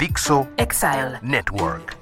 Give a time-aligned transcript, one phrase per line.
[0.00, 1.18] Dixo Exile.
[1.20, 1.94] Network.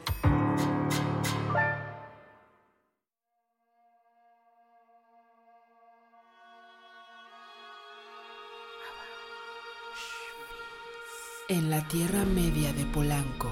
[11.48, 13.50] En la Tierra Media de Polanco,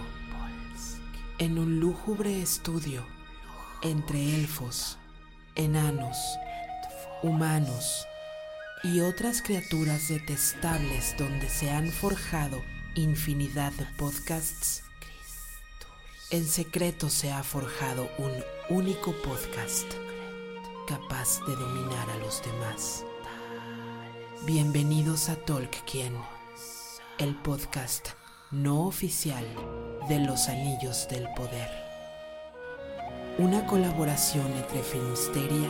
[1.38, 3.04] en un lúgubre estudio
[3.82, 4.96] entre elfos,
[5.56, 6.16] enanos,
[7.24, 8.06] humanos
[8.84, 12.62] y otras criaturas detestables donde se han forjado
[12.96, 14.82] infinidad de podcasts,
[16.30, 18.32] en secreto se ha forjado un
[18.70, 19.86] único podcast
[20.88, 23.04] capaz de dominar a los demás.
[24.46, 26.14] Bienvenidos a Tolkien,
[27.18, 28.08] el podcast
[28.50, 29.44] no oficial
[30.08, 31.68] de los Anillos del Poder.
[33.38, 35.68] Una colaboración entre Filmsteria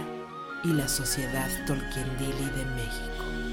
[0.63, 3.46] y la Sociedad Tolkiendili de México.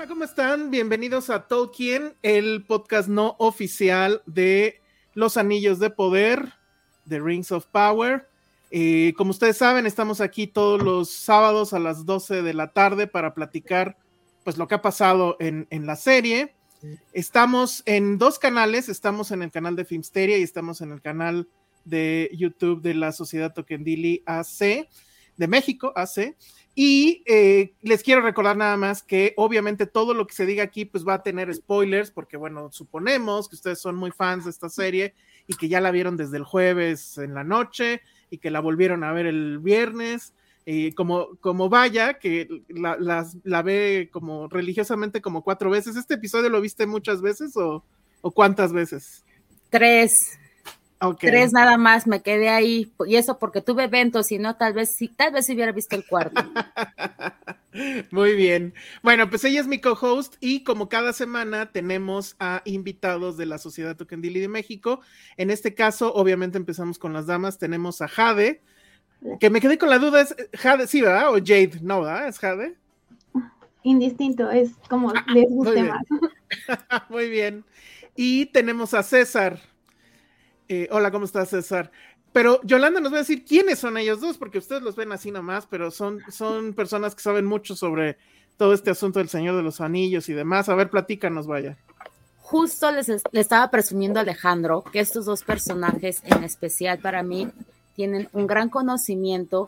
[0.00, 0.70] Hola, ¿cómo están?
[0.70, 4.80] Bienvenidos a Tolkien, el podcast no oficial de
[5.12, 6.54] Los Anillos de Poder,
[7.06, 8.26] The Rings of Power.
[8.70, 13.08] Eh, como ustedes saben, estamos aquí todos los sábados a las 12 de la tarde
[13.08, 13.98] para platicar
[14.42, 16.54] pues lo que ha pasado en, en la serie.
[17.12, 21.46] Estamos en dos canales, estamos en el canal de Filmsteria y estamos en el canal
[21.84, 24.88] de YouTube de la Sociedad Tokendili AC,
[25.36, 26.38] de México AC.
[26.82, 30.86] Y eh, les quiero recordar nada más que obviamente todo lo que se diga aquí
[30.86, 34.70] pues va a tener spoilers porque bueno, suponemos que ustedes son muy fans de esta
[34.70, 35.12] serie
[35.46, 39.04] y que ya la vieron desde el jueves en la noche y que la volvieron
[39.04, 40.32] a ver el viernes.
[40.64, 42.96] Y como, como vaya, que la,
[43.44, 45.96] la ve como religiosamente como cuatro veces.
[45.96, 47.84] ¿Este episodio lo viste muchas veces o,
[48.22, 49.22] o cuántas veces?
[49.68, 50.39] Tres,
[51.00, 51.20] Ok.
[51.20, 54.90] tres nada más, me quedé ahí, y eso porque tuve eventos, y no, tal vez
[54.94, 56.42] sí, tal vez si hubiera visto el cuarto.
[58.10, 58.74] Muy bien.
[59.02, 63.58] Bueno, pues ella es mi co-host y como cada semana tenemos a invitados de la
[63.58, 65.00] Sociedad Tokendili de México.
[65.36, 67.58] En este caso, obviamente empezamos con las damas.
[67.58, 68.60] Tenemos a Jade,
[69.38, 71.30] que me quedé con la duda, ¿es Jade, sí, ¿verdad?
[71.30, 72.28] O Jade, no, ¿verdad?
[72.28, 72.76] ¿Es Jade?
[73.82, 75.88] indistinto, es como les muy guste bien.
[75.88, 76.02] más.
[77.08, 77.64] Muy bien.
[78.16, 79.58] Y tenemos a César.
[80.72, 81.90] Eh, hola, ¿cómo estás, César?
[82.32, 85.32] Pero Yolanda nos va a decir quiénes son ellos dos, porque ustedes los ven así
[85.32, 88.18] nomás, pero son, son personas que saben mucho sobre
[88.56, 90.68] todo este asunto del Señor de los Anillos y demás.
[90.68, 91.76] A ver, platícanos, vaya.
[92.40, 97.24] Justo les es- le estaba presumiendo a Alejandro que estos dos personajes en especial para
[97.24, 97.48] mí
[97.96, 99.66] tienen un gran conocimiento,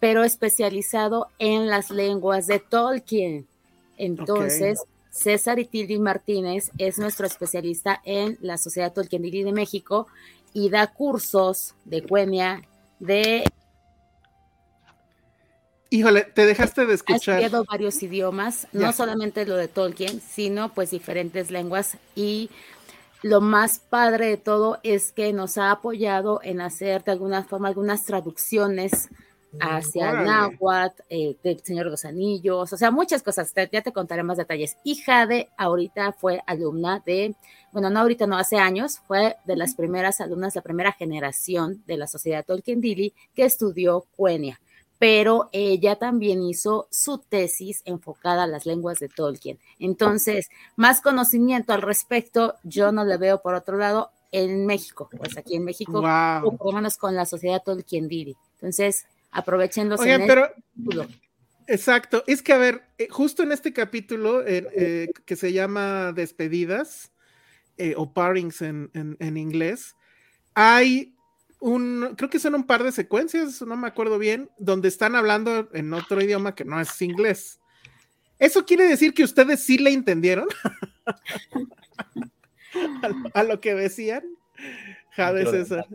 [0.00, 3.46] pero especializado en las lenguas de Tolkien.
[3.98, 4.80] Entonces,
[5.12, 10.06] César Itildi Martínez es nuestro especialista en la Sociedad Tolkiendili de México
[10.54, 12.62] y da cursos de Cuenia,
[12.98, 13.44] de
[15.90, 17.40] Híjole, te dejaste de ha escuchar.
[17.40, 18.86] estudiado varios idiomas, Ya.
[18.86, 22.48] no solamente lo de Tolkien, sino pues diferentes lenguas y
[23.20, 27.68] lo más padre de todo es que nos ha apoyado en hacer de alguna forma
[27.68, 29.10] algunas traducciones
[29.60, 33.92] hacia náhuatl, eh, del Señor de los Anillos, o sea, muchas cosas, te- ya te
[33.92, 34.76] contaré más detalles.
[34.84, 37.34] Y Jade ahorita fue alumna de,
[37.72, 41.96] bueno, no ahorita, no, hace años, fue de las primeras alumnas, la primera generación de
[41.96, 44.60] la Sociedad Tolkien Dili que estudió Cuenia
[44.98, 49.58] pero ella también hizo su tesis enfocada a las lenguas de Tolkien.
[49.80, 55.36] Entonces, más conocimiento al respecto, yo no le veo por otro lado en México, pues
[55.36, 56.46] aquí en México, Wow.
[56.46, 58.36] o por lo menos con la sociedad Tolkien Diri.
[58.54, 60.62] Entonces, aprovechenlos Oigan, en pero este.
[61.66, 66.12] Exacto, es que a ver, eh, justo en este capítulo eh, eh, que se llama
[66.12, 67.12] Despedidas,
[67.78, 69.96] eh, o parings en, en, en inglés,
[70.54, 71.14] hay
[71.60, 75.68] un, creo que son un par de secuencias, no me acuerdo bien, donde están hablando
[75.72, 77.60] en otro idioma que no es inglés.
[78.38, 80.48] ¿Eso quiere decir que ustedes sí le entendieron?
[83.34, 84.24] a, lo, que decían.
[85.12, 85.86] Jade César.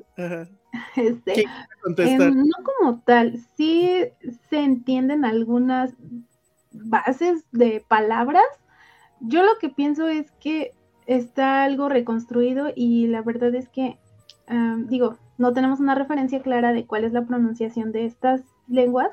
[0.96, 1.46] Este,
[1.98, 4.04] em, no como tal, sí
[4.50, 5.94] se entienden algunas
[6.72, 8.44] bases de palabras.
[9.20, 10.74] Yo lo que pienso es que
[11.06, 13.98] está algo reconstruido y la verdad es que,
[14.88, 19.12] digo, no tenemos una referencia clara de cuál es la pronunciación de estas lenguas,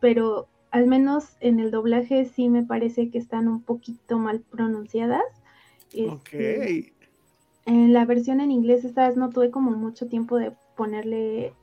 [0.00, 5.22] pero al menos en el doblaje sí me parece que están un poquito mal pronunciadas.
[6.08, 6.32] Ok.
[6.32, 6.92] Este,
[7.64, 11.54] en la versión en inglés esta vez no tuve como mucho tiempo de ponerle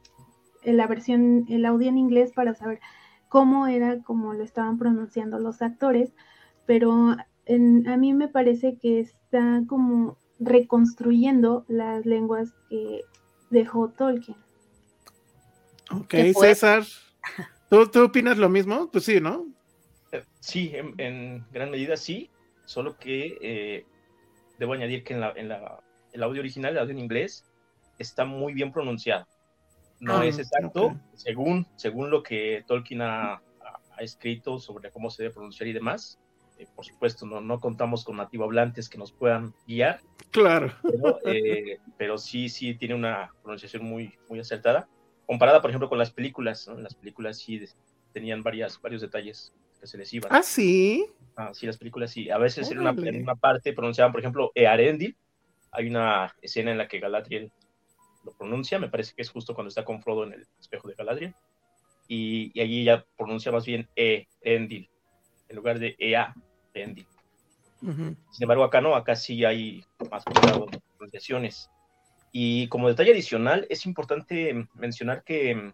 [0.64, 2.80] la versión, el audio en inglés para saber
[3.28, 6.14] cómo era, como lo estaban pronunciando los actores,
[6.66, 13.02] pero a mí me parece que está como reconstruyendo las lenguas que
[13.50, 14.38] dejó Tolkien.
[15.92, 16.84] Ok, César,
[17.70, 18.90] ¿tú, ¿tú, opinas lo mismo?
[18.92, 19.48] Pues sí, ¿no?
[20.12, 22.30] Eh, sí, en, gran medida sí,
[22.66, 23.86] solo que eh,
[24.60, 25.80] debo añadir que en, la, en la,
[26.14, 27.49] el audio original, el audio en inglés,
[28.00, 29.28] está muy bien pronunciado.
[30.00, 33.42] No ah, es exacto, según, según lo que Tolkien ha, ha,
[34.02, 36.18] escrito sobre cómo se debe pronunciar y demás.
[36.58, 40.00] Eh, por supuesto, no, no contamos con nativo hablantes que nos puedan guiar.
[40.32, 40.74] Claro.
[40.84, 44.88] Pero, eh, pero, sí, sí tiene una pronunciación muy, muy acertada.
[45.26, 46.68] Comparada, por ejemplo, con las películas.
[46.68, 46.76] ¿no?
[46.80, 47.64] Las películas sí
[48.14, 50.34] tenían varias, varios detalles que se les iban.
[50.34, 51.06] Ah, sí.
[51.36, 52.30] Ah, sí, las películas sí.
[52.30, 55.16] A veces en una, en una, parte pronunciaban, por ejemplo, Earendil.
[55.72, 57.52] Hay una escena en la que Galadriel
[58.24, 60.96] lo pronuncia, me parece que es justo cuando está con Frodo en el espejo de
[60.96, 61.36] Galadriel,
[62.08, 64.90] y, y allí ya pronuncia más bien E, Endil,
[65.48, 66.34] en lugar de Ea,
[66.74, 67.08] Endil.
[67.82, 70.68] Sin embargo, acá no, acá sí hay más cuidado
[70.98, 71.70] pronunciaciones.
[72.32, 75.74] Y como detalle adicional, es importante mencionar que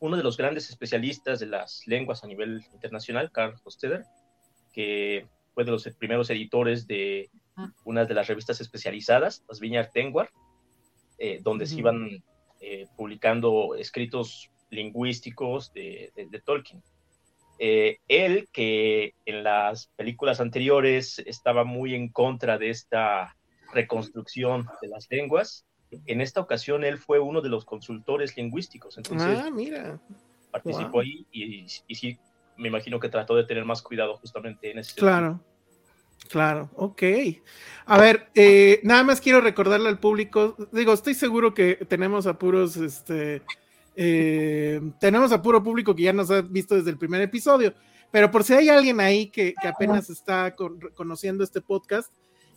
[0.00, 4.04] uno de los grandes especialistas de las lenguas a nivel internacional, Carl Hosteder,
[4.72, 7.70] que fue de los primeros editores de ah.
[7.84, 10.30] una de las revistas especializadas, las Viñar Tenguar,
[11.18, 12.22] eh, donde se iban
[12.60, 16.12] eh, publicando escritos lingüísticos de,
[16.44, 16.82] Tolkien.
[17.58, 23.36] Eh, él, que en las películas anteriores estaba muy en contra de esta
[23.72, 25.66] reconstrucción de las lenguas,
[26.06, 28.96] en esta ocasión él fue uno de los consultores lingüísticos.
[28.96, 30.00] Entonces, ah, mira.
[30.50, 32.18] Participó ahí y, y, sí,
[32.56, 35.40] me imagino que trató de tener más cuidado justamente en ese Claro.
[36.28, 37.02] Claro, ok.
[37.86, 42.76] A ver, eh, nada más quiero recordarle al público, digo, estoy seguro que tenemos apuros,
[42.76, 43.42] este,
[43.96, 47.74] eh, tenemos a puro público que ya nos ha visto desde el primer episodio,
[48.10, 50.54] pero por si hay alguien ahí que, apenas está
[50.94, 52.12] conociendo este podcast,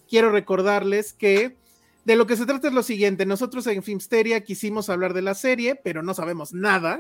[0.08, 1.58] quiero recordarles que
[2.06, 5.34] de lo que se trata es lo siguiente, nosotros en Filmsteria quisimos hablar de la
[5.34, 7.00] serie, pero no sabemos nada,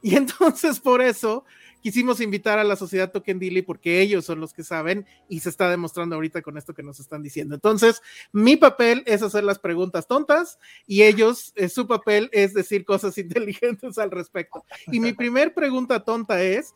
[0.00, 1.44] y entonces por eso
[1.82, 5.70] quisimos invitar a la sociedad Tokendili porque ellos son los que saben y se está
[5.70, 7.54] demostrando ahorita con esto que nos están diciendo.
[7.54, 8.02] Entonces,
[8.32, 13.16] mi papel es hacer las preguntas tontas y ellos, eh, su papel es decir cosas
[13.18, 14.64] inteligentes al respecto.
[14.88, 16.74] Y mi primer pregunta tonta es,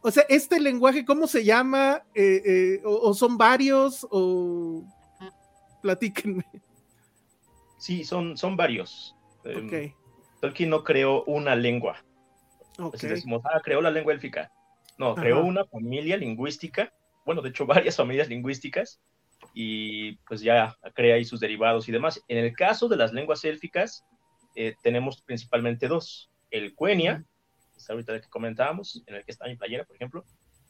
[0.00, 2.02] o sea, este lenguaje, ¿cómo se llama?
[2.14, 4.06] Eh, eh, o, son varios?
[4.10, 4.84] ¿O
[5.82, 6.44] platíquenme?
[7.78, 9.16] Sí, son, son varios.
[9.44, 9.92] Em.
[10.40, 12.04] Tolkien no creó una lengua.
[12.78, 13.10] Okay.
[13.10, 14.52] decimos, ah, creó la lengua élfica.
[14.98, 16.92] No, creó una familia lingüística,
[17.24, 19.00] bueno, de hecho varias familias lingüísticas,
[19.54, 22.22] y pues ya crea ahí sus derivados y demás.
[22.28, 24.04] En el caso de las lenguas élficas,
[24.54, 26.30] eh, tenemos principalmente dos.
[26.50, 27.24] El Quenya,
[27.72, 30.24] que es ahorita que comentábamos, en el que está mi playera, por ejemplo.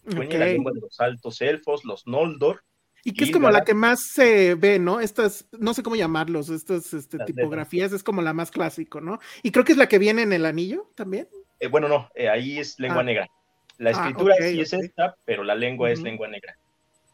[0.09, 2.62] Quenya, la lengua de los altos elfos, los Noldor,
[3.05, 5.00] y que es como la, que más se ve, ¿no?
[5.00, 9.19] Estas, no sé cómo llamarlos, estas este, tipografías, es como la más clásico, ¿no?
[9.43, 11.29] Y creo que es la que viene en el anillo también.
[11.61, 13.05] Eh, bueno, no, eh, ahí es lengua ah.
[13.05, 13.29] negra.
[13.79, 16.57] La ah, escritura sí es esta, pero la lengua es lengua negra.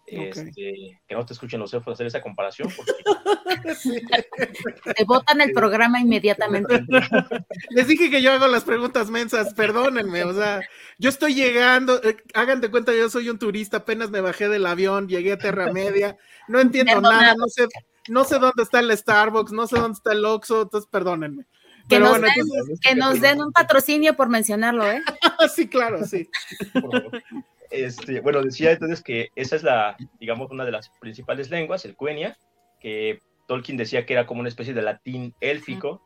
[0.06, 2.68] Este, que no te escuchen los elfos hacer esa comparación.
[2.76, 2.92] Porque...
[4.96, 6.84] te botan el programa inmediatamente.
[7.70, 10.60] Les dije que yo hago las preguntas mensas, perdónenme, o sea,
[10.98, 14.66] yo estoy llegando, eh, hagan de cuenta, yo soy un turista, apenas me bajé del
[14.66, 17.66] avión, llegué a Terra Media, no entiendo nada, no sé,
[18.08, 21.46] no sé dónde está el Starbucks, no sé dónde está el Oxxo, entonces perdónenme.
[21.88, 22.32] Que, nos, den,
[22.80, 25.02] que nos den un patrocinio por mencionarlo, ¿eh?
[25.54, 26.28] sí, claro, sí.
[27.70, 31.96] Este, bueno, decía entonces que esa es la, digamos, una de las principales lenguas, el
[31.96, 32.36] Quenya,
[32.78, 36.00] que Tolkien decía que era como una especie de latín élfico,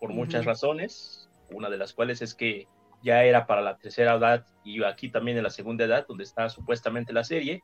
[0.00, 2.66] por muchas razones, una de las cuales es que
[3.02, 6.48] ya era para la tercera edad y aquí también en la segunda edad, donde está
[6.48, 7.62] supuestamente la serie,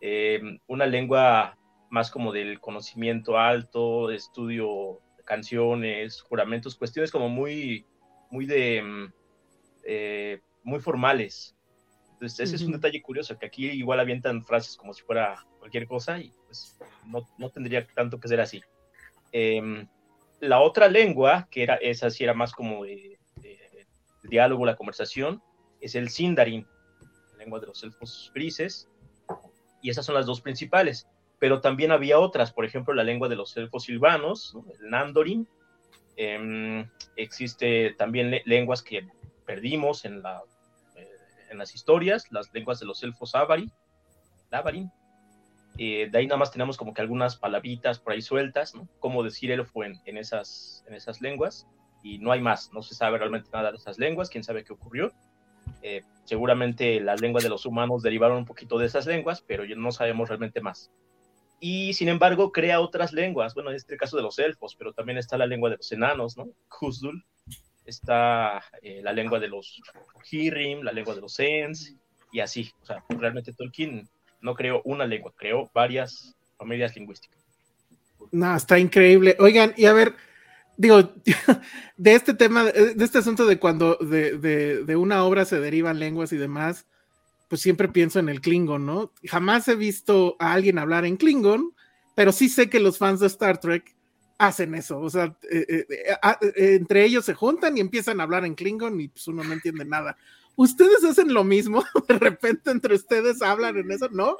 [0.00, 1.56] eh, una lengua
[1.90, 7.84] más como del conocimiento alto, estudio canciones, juramentos, cuestiones como muy,
[8.30, 9.12] muy de, mm,
[9.84, 11.54] eh, muy formales.
[12.14, 15.86] Entonces, ese es un detalle curioso, que aquí igual avientan frases como si fuera cualquier
[15.86, 18.60] cosa y pues no, no tendría tanto que ser así.
[19.30, 19.86] Em,
[20.40, 23.18] la otra lengua, que era esa sí era más como de,
[24.24, 25.42] diálogo, la conversación,
[25.80, 26.66] es el Sindarin,
[27.32, 28.88] la lengua de los elfos grises,
[29.80, 31.06] y esas son las dos principales.
[31.38, 35.48] Pero también había otras, por ejemplo, la lengua de los elfos silvanos, el Nandorin.
[36.16, 39.06] Em, existe también lenguas que
[39.46, 40.42] perdimos en la
[41.50, 43.70] en las historias, las lenguas de los elfos Avari,
[45.80, 48.88] eh, de ahí nada más tenemos como que algunas palabritas por ahí sueltas, ¿no?
[48.98, 51.68] Cómo decir elfo en, en, esas, en esas lenguas,
[52.02, 54.72] y no hay más, no se sabe realmente nada de esas lenguas, quién sabe qué
[54.72, 55.12] ocurrió.
[55.82, 59.92] Eh, seguramente las lenguas de los humanos derivaron un poquito de esas lenguas, pero no
[59.92, 60.90] sabemos realmente más.
[61.60, 65.18] Y sin embargo, crea otras lenguas, bueno, en este caso de los elfos, pero también
[65.18, 66.48] está la lengua de los enanos, ¿no?
[66.68, 67.24] Khuzdul,
[67.84, 69.80] está eh, la lengua de los
[70.30, 71.96] Hirim, la lengua de los Sens,
[72.32, 72.70] y así.
[72.82, 74.08] O sea, realmente Tolkien
[74.40, 77.38] no creó una lengua, creó varias familias lingüísticas.
[78.30, 79.36] No, está increíble.
[79.38, 80.14] Oigan, y a ver,
[80.76, 81.12] digo,
[81.96, 86.32] de este tema, de este asunto de cuando de, de, una obra se derivan lenguas
[86.32, 86.86] y demás,
[87.48, 89.12] pues siempre pienso en el Klingon, ¿no?
[89.24, 91.74] Jamás he visto a alguien hablar en Klingon,
[92.14, 93.96] pero sí sé que los fans de Star Trek
[94.38, 98.22] hacen eso, o sea, eh, eh, eh, ah, entre ellos se juntan y empiezan a
[98.22, 100.16] hablar en Klingon y pues uno no entiende nada.
[100.54, 101.84] ¿Ustedes hacen lo mismo?
[102.08, 104.36] De repente entre ustedes hablan en eso, ¿no?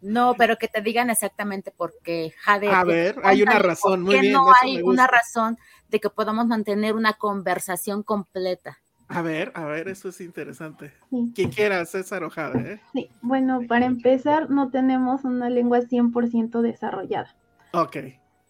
[0.00, 2.32] No, pero que te digan exactamente por qué.
[2.38, 4.32] Jade, a ver, hay una razón, muy bien.
[4.32, 5.58] No hay una razón
[5.88, 8.78] de que podamos mantener una conversación completa.
[9.08, 10.92] A ver, a ver, eso es interesante.
[11.34, 12.74] Quien quiera, César o Jade.
[12.74, 12.80] ¿eh?
[12.92, 17.34] Sí, bueno, para empezar, no tenemos una lengua 100% desarrollada.
[17.72, 17.96] Ok.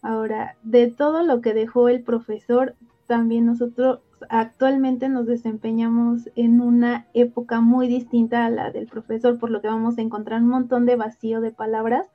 [0.01, 2.75] Ahora, de todo lo que dejó el profesor,
[3.07, 9.51] también nosotros actualmente nos desempeñamos en una época muy distinta a la del profesor, por
[9.51, 12.07] lo que vamos a encontrar un montón de vacío de palabras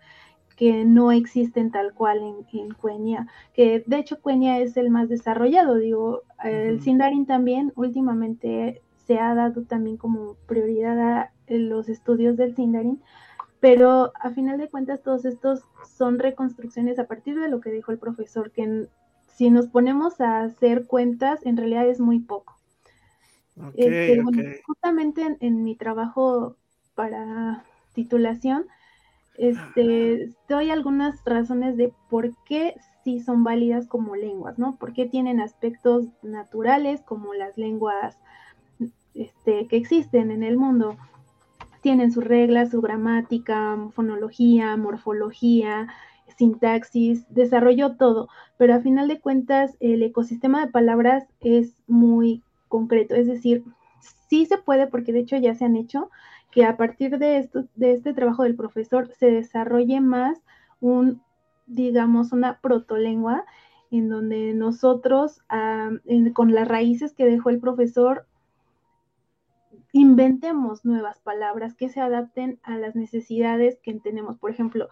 [0.56, 5.08] que no existen tal cual en, en Cuenia, que de hecho Cuenia es el más
[5.08, 12.36] desarrollado, digo, el Sindarin también últimamente se ha dado también como prioridad a los estudios
[12.36, 13.00] del Sindarin,
[13.60, 15.62] pero a final de cuentas todos estos
[15.96, 18.88] son reconstrucciones a partir de lo que dijo el profesor, que
[19.26, 22.56] si nos ponemos a hacer cuentas, en realidad es muy poco.
[23.74, 24.22] Este,
[24.66, 26.56] justamente en, mi trabajo
[26.94, 28.66] para titulación,
[29.36, 34.76] este, doy algunas razones de por qué sí son válidas como lenguas, ¿no?
[34.76, 38.18] ¿Por qué tienen aspectos naturales como las lenguas
[39.14, 40.96] este, que existen en el mundo?
[41.84, 45.88] tienen sus reglas, su gramática, fonología, morfología,
[46.38, 53.14] sintaxis, desarrolló todo, pero a final de cuentas el ecosistema de palabras es muy concreto,
[53.14, 53.64] es decir,
[54.30, 56.08] sí se puede, porque de hecho ya se han hecho,
[56.54, 60.40] que a partir de, esto, de este trabajo del profesor se desarrolle más
[60.80, 61.20] un,
[61.66, 63.44] digamos, una protolengua
[63.90, 65.90] en donde nosotros, ah,
[66.32, 68.26] con las raíces que dejó el profesor,
[69.92, 74.38] inventemos nuevas palabras que se adapten a las necesidades que tenemos.
[74.38, 74.88] Por ejemplo,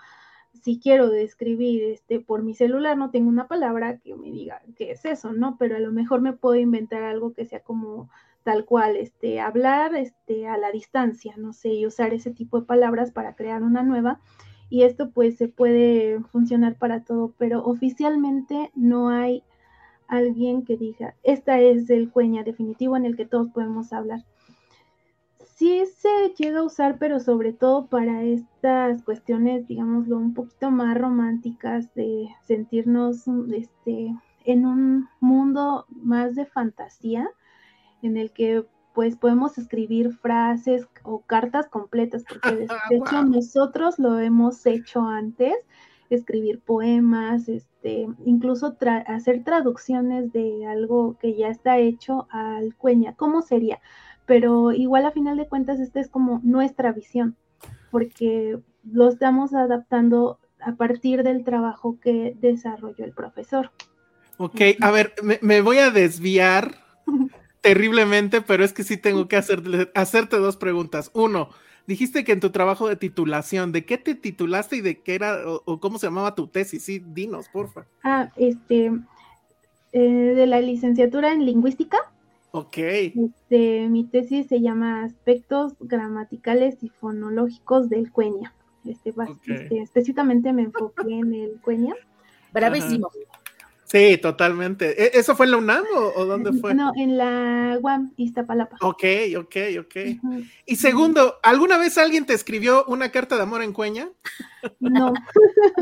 [0.53, 4.91] si quiero describir este por mi celular, no tengo una palabra que me diga qué
[4.91, 5.57] es eso, ¿no?
[5.59, 8.11] Pero a lo mejor me puedo inventar algo que sea como
[8.43, 12.67] tal cual, este, hablar este, a la distancia, no sé, y usar ese tipo de
[12.67, 14.21] palabras para crear una nueva.
[14.71, 19.43] Y esto pues se puede funcionar para todo, pero oficialmente no hay
[20.09, 24.25] alguien que diga, esta es el cueña definitivo en el que todos podemos hablar
[25.63, 30.99] sí se llega a usar, pero sobre todo para estas cuestiones, digámoslo, un poquito más
[30.99, 34.13] románticas de sentirnos este,
[34.45, 37.31] en un mundo más de fantasía,
[38.03, 44.19] en el que pues podemos escribir frases o cartas completas, porque de, hecho nosotros lo
[44.19, 45.55] hemos hecho antes,
[46.11, 53.15] escribir poemas, este, incluso hacer traducciones de algo que ya está hecho al cueña.
[53.15, 53.81] ¿Cómo sería?
[54.27, 57.37] pero igual a final de cuentas esta es como nuestra visión,
[57.91, 58.59] porque
[58.91, 63.73] lo estamos adaptando a partir del trabajo que desarrolló el profesor.
[64.39, 66.77] Ok, a ver, me, voy a desviar
[67.63, 71.11] terriblemente, pero es que sí tengo que hacerte dos preguntas.
[71.15, 71.49] Uno,
[71.87, 75.39] dijiste que en tu trabajo de titulación, ¿de qué te titulaste y de qué era
[75.47, 76.83] o, cómo se llamaba tu tesis?
[76.83, 77.87] Sí, dinos, porfa.
[78.03, 78.93] Ah, este,
[79.93, 81.97] eh, de la licenciatura en lingüística.
[82.51, 82.77] Ok.
[82.77, 88.53] Este, mi tesis se llama Aspectos gramaticales y fonológicos del cueña.
[88.85, 89.15] Este,
[89.47, 91.95] este, específicamente me enfoqué en el cueña.
[92.53, 93.11] Bravísimo.
[93.93, 95.05] Sí, totalmente.
[95.05, 96.75] ¿E-, ¿Eso fue en la UNAM o, dónde fue?
[96.75, 98.79] No, en la UAM, Iztapalapa.
[98.81, 99.05] Ok,
[99.37, 99.97] ok, ok.
[100.65, 104.09] Y segundo, ¿alguna vez alguien te escribió una carta de amor en Cueña?
[104.81, 105.13] No.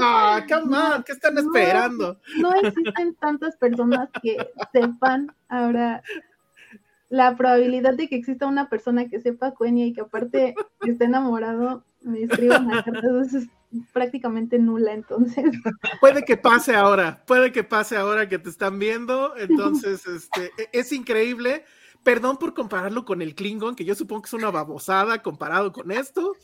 [0.03, 2.19] Ah, come on, ¿qué están esperando?
[2.39, 4.37] No existen tantas personas que
[4.73, 6.03] sepan ahora
[7.09, 11.85] la probabilidad de que exista una persona que sepa Cueña y que aparte esté enamorado
[12.03, 13.49] me escriba una carta, es
[13.93, 15.45] prácticamente nula, entonces.
[16.01, 20.69] Puede que pase ahora, puede que pase ahora que te están viendo, entonces, este, e,
[20.73, 21.65] es increíble.
[22.03, 25.91] Perdón por compararlo con el Klingon, que yo supongo que es una babosada comparado con
[25.91, 26.35] esto,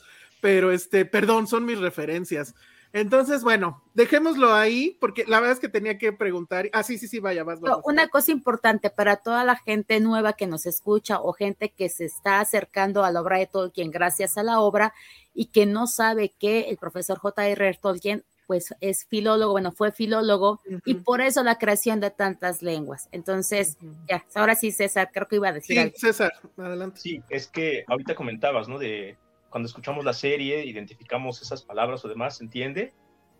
[0.43, 2.55] pero este, perdón, son mis referencias.
[2.97, 6.71] Entonces, bueno, dejémoslo ahí, porque la verdad es que tenía que preguntar.
[6.73, 10.47] Ah, sí, sí, sí, vaya, vas, Una cosa importante para toda la gente nueva que
[10.47, 14.43] nos escucha o gente que se está acercando a la obra de Tolkien gracias a
[14.43, 14.95] la obra
[15.35, 17.79] y que no sabe que el profesor J.R.R.
[17.83, 23.11] Tolkien pues es filólogo, bueno, fue filólogo y por eso la creación de tantas lenguas.
[23.13, 23.77] Entonces,
[24.09, 25.93] ya, ahora sí, César, creo que iba a decir.
[25.95, 27.01] Sí, César, adelante.
[27.01, 28.79] Sí, es que ahorita comentabas, ¿no?
[28.79, 29.19] De
[29.51, 32.93] cuando escuchamos la serie, identificamos esas palabras o demás, ¿se entiende?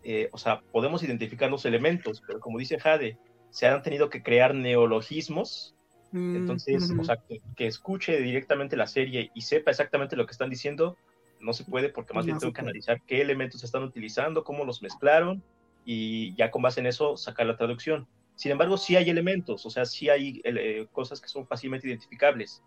[0.03, 3.17] Eh, o sea, podemos identificar los elementos, pero como dice Jade,
[3.49, 5.75] se han tenido que crear neologismos.
[6.11, 7.17] Mm, entonces, o sea,
[7.55, 10.95] que, escuche directamente la serie y sepa exactamente lo que están diciendo,
[11.39, 14.81] no se puede porque más bien tengo que analizar qué elementos están utilizando, cómo los
[14.81, 15.43] mezclaron
[15.85, 18.07] y ya con base en eso sacar la traducción.
[18.35, 22.63] Sin embargo, sí hay elementos, o sea, sí hay eh, cosas que son fácilmente identificables.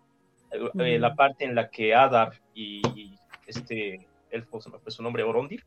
[0.79, 2.81] Eh, la parte en la que Adar y
[3.51, 5.65] este elfo, se me fue su nombre, Orondir,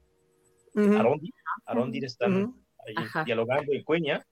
[0.77, 1.33] Arondir,
[1.67, 2.55] Arondir están
[2.87, 4.27] ahí dialogando en Cueña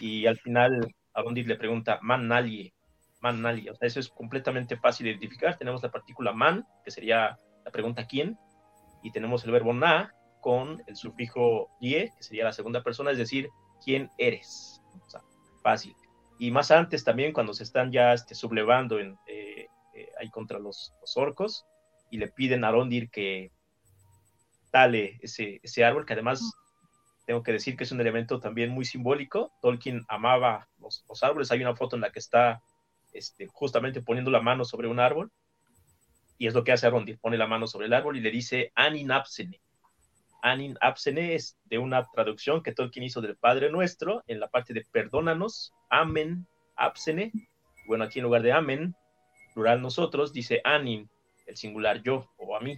[0.00, 2.74] y al final Arondir le pregunta, man nalie,
[3.20, 6.90] man nalie, o sea, eso es completamente fácil de identificar, tenemos la partícula man, que
[6.90, 8.38] sería la pregunta quién,
[9.02, 13.18] y tenemos el verbo na con el sufijo die, que sería la segunda persona, es
[13.18, 13.48] decir,
[13.84, 15.22] quién eres, o sea,
[15.62, 15.94] fácil.
[16.38, 20.58] Y más antes también, cuando se están ya este, sublevando en, eh, eh, ahí contra
[20.58, 21.64] los, los orcos,
[22.16, 23.52] y le piden a Rondir que
[24.70, 26.40] tale ese, ese árbol, que además
[27.26, 29.52] tengo que decir que es un elemento también muy simbólico.
[29.60, 31.50] Tolkien amaba los, árboles.
[31.50, 32.62] Hay una foto en la que está
[33.12, 35.30] este, justamente poniendo la mano sobre un árbol.
[36.38, 38.72] Y es lo que hace Arondir, pone la mano sobre el árbol y le dice
[38.74, 39.60] Anin Absene.
[40.42, 44.72] Anin Absene es de una traducción que Tolkien hizo del Padre Nuestro en la parte
[44.72, 47.32] de perdónanos, Amen, Absene.
[47.86, 48.94] Bueno, aquí en lugar de Amen,
[49.54, 51.10] plural nosotros, dice Anin,
[51.46, 52.76] el singular yo o a mí,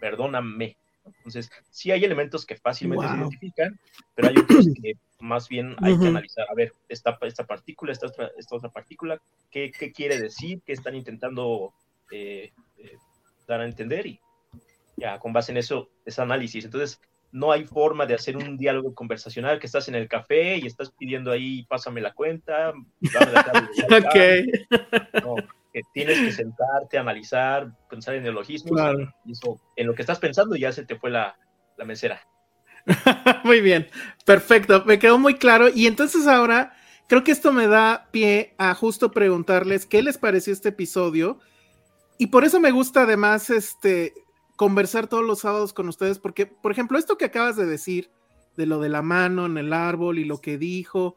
[0.00, 0.76] perdóname.
[1.04, 3.80] Entonces, sí hay elementos que fácilmente se identifican,
[4.14, 8.06] pero hay otros que más bien hay que analizar, a ver, esta, esta partícula, esta
[8.06, 9.20] otra, esta otra partícula,
[9.50, 10.60] ¿qué, ¿qué, quiere decir?
[10.64, 11.72] ¿Qué están intentando
[12.10, 12.96] eh, eh,
[13.46, 14.06] dar a entender?
[14.06, 14.20] Y
[14.96, 16.64] ya, con base en eso, es análisis.
[16.64, 17.00] Entonces,
[17.32, 20.90] no hay forma de hacer un diálogo conversacional que estás en el café y estás
[20.90, 28.24] pidiendo ahí, pásame la cuenta, dame la ok que tienes que sentarte, analizar, pensar en
[28.24, 28.72] neologismos.
[28.72, 29.12] Claro.
[29.24, 31.36] Y eso, en lo que estás pensando ya se te fue la,
[31.76, 32.20] la mesera.
[33.44, 33.88] muy bien,
[34.24, 35.68] perfecto, me quedó muy claro.
[35.68, 36.74] Y entonces ahora
[37.08, 41.38] creo que esto me da pie a justo preguntarles qué les pareció este episodio.
[42.18, 44.12] Y por eso me gusta además este
[44.56, 48.10] conversar todos los sábados con ustedes, porque, por ejemplo, esto que acabas de decir,
[48.56, 51.16] de lo de la mano en el árbol y lo que dijo,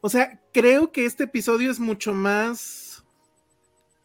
[0.00, 2.89] o sea, creo que este episodio es mucho más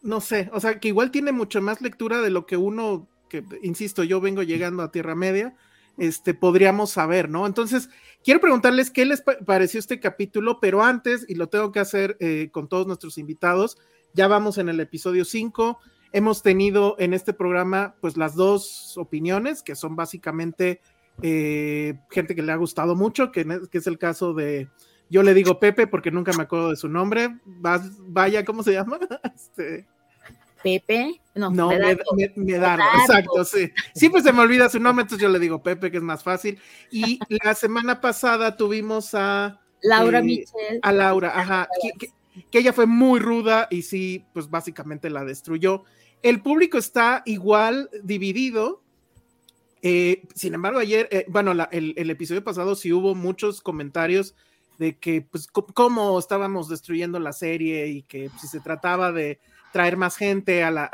[0.06, 3.44] no sé, o sea, que igual tiene mucho más lectura de lo que uno, que
[3.62, 5.54] insisto, yo vengo llegando a Tierra Media,
[5.98, 7.46] este, podríamos saber, ¿no?
[7.46, 7.90] Entonces,
[8.22, 12.50] quiero preguntarles qué les pareció este capítulo, pero antes, y lo tengo que hacer eh,
[12.52, 13.78] con todos nuestros invitados,
[14.14, 15.78] ya vamos en el episodio 5,
[16.12, 20.80] hemos tenido en este programa, pues, las dos opiniones, que son básicamente
[21.22, 24.68] eh, gente que le ha gustado mucho, que, que es el caso de
[25.08, 27.38] yo le digo Pepe porque nunca me acuerdo de su nombre.
[28.08, 28.98] vaya, ¿cómo se llama?
[29.34, 29.86] Este,
[30.62, 33.70] Pepe, no, no exacto, sí.
[33.94, 36.58] Siempre se me olvida su nombre, entonces yo le digo Pepe, que es más fácil.
[36.90, 40.44] Y la semana pasada tuvimos a Laura eh,
[40.82, 45.84] A Laura, ajá, que, ella fue muy ruda y sí, pues básicamente la destruyó.
[46.22, 48.82] El público está igual dividido.
[49.82, 54.34] Eh, sin embargo, ayer, eh, bueno, el, el, episodio pasado sí hubo muchos comentarios
[54.78, 59.38] de que, pues, cómo estábamos destruyendo la serie y que si se trataba de
[59.76, 60.90] traer más gente a,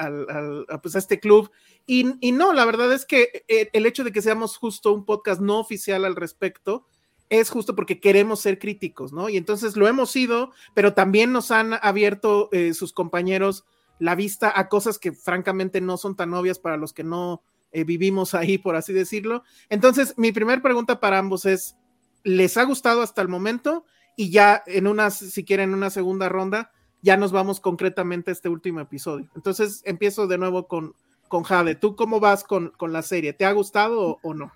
[0.83, 1.53] pues, este club.
[1.87, 5.40] Y, no, la verdad es que eh, el hecho de que seamos justo un podcast
[5.40, 6.85] no oficial al respecto
[7.29, 9.29] es justo porque queremos ser críticos, ¿no?
[9.29, 13.64] Y entonces lo hemos sido, pero también nos han abierto eh, sus compañeros
[14.01, 17.85] la vista a cosas que francamente no son tan obvias para los que no eh,
[17.85, 19.45] vivimos ahí, por así decirlo.
[19.68, 21.77] Entonces, mi primera pregunta para ambos es,
[22.25, 23.85] ¿les ha gustado hasta el momento?
[24.16, 28.49] Y ya en una, si quieren, una segunda ronda, ya nos vamos concretamente a este
[28.49, 29.29] último episodio.
[29.35, 30.95] Entonces, empiezo de nuevo con,
[31.29, 31.75] con Jade.
[31.75, 33.33] ¿Tú cómo vas con, con la serie?
[33.33, 34.53] ¿Te ha gustado o no?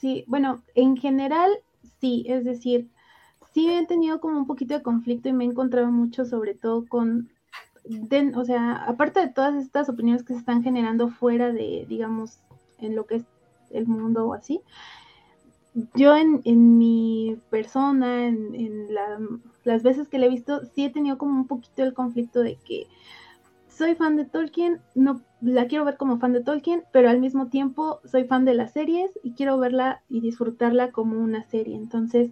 [0.00, 1.50] Sí, bueno, en general
[2.00, 2.88] sí, es decir,
[3.52, 6.86] sí he tenido como un poquito de conflicto y me he encontrado mucho sobre todo
[6.86, 7.30] con,
[8.34, 12.38] o sea, aparte de todas estas opiniones que se están generando fuera de, digamos,
[12.78, 13.24] en lo que es
[13.70, 14.60] el mundo o así,
[15.94, 18.88] yo en, en mi persona, en,
[19.64, 22.56] las veces que le he visto, sí he tenido como un poquito el conflicto de
[22.56, 22.86] que
[23.68, 27.48] soy fan de Tolkien, no la quiero ver como fan de Tolkien, pero al mismo
[27.48, 31.76] tiempo soy fan de las series y quiero verla y disfrutarla como una serie.
[31.76, 32.30] Entonces,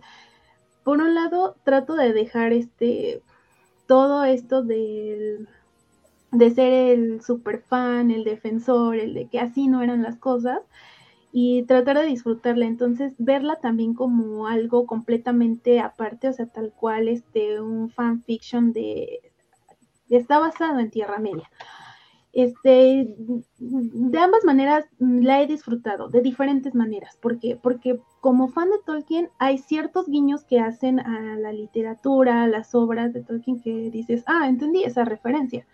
[0.84, 3.22] por un lado, trato de dejar este
[3.86, 5.46] todo esto de
[6.54, 10.60] ser el super fan, el defensor, el de que así no eran las cosas
[11.32, 12.66] y tratar de disfrutarla.
[12.66, 19.20] Entonces, verla también como algo completamente aparte, o sea, tal cual este un fanfiction de
[20.08, 21.50] está basado en Tierra Media.
[22.32, 23.16] Este,
[23.58, 27.16] de ambas maneras la he disfrutado, de diferentes maneras.
[27.16, 27.56] ¿Por qué?
[27.56, 32.74] Porque como fan de Tolkien hay ciertos guiños que hacen a la literatura, a las
[32.74, 35.66] obras de Tolkien que dices, ah, entendí esa referencia.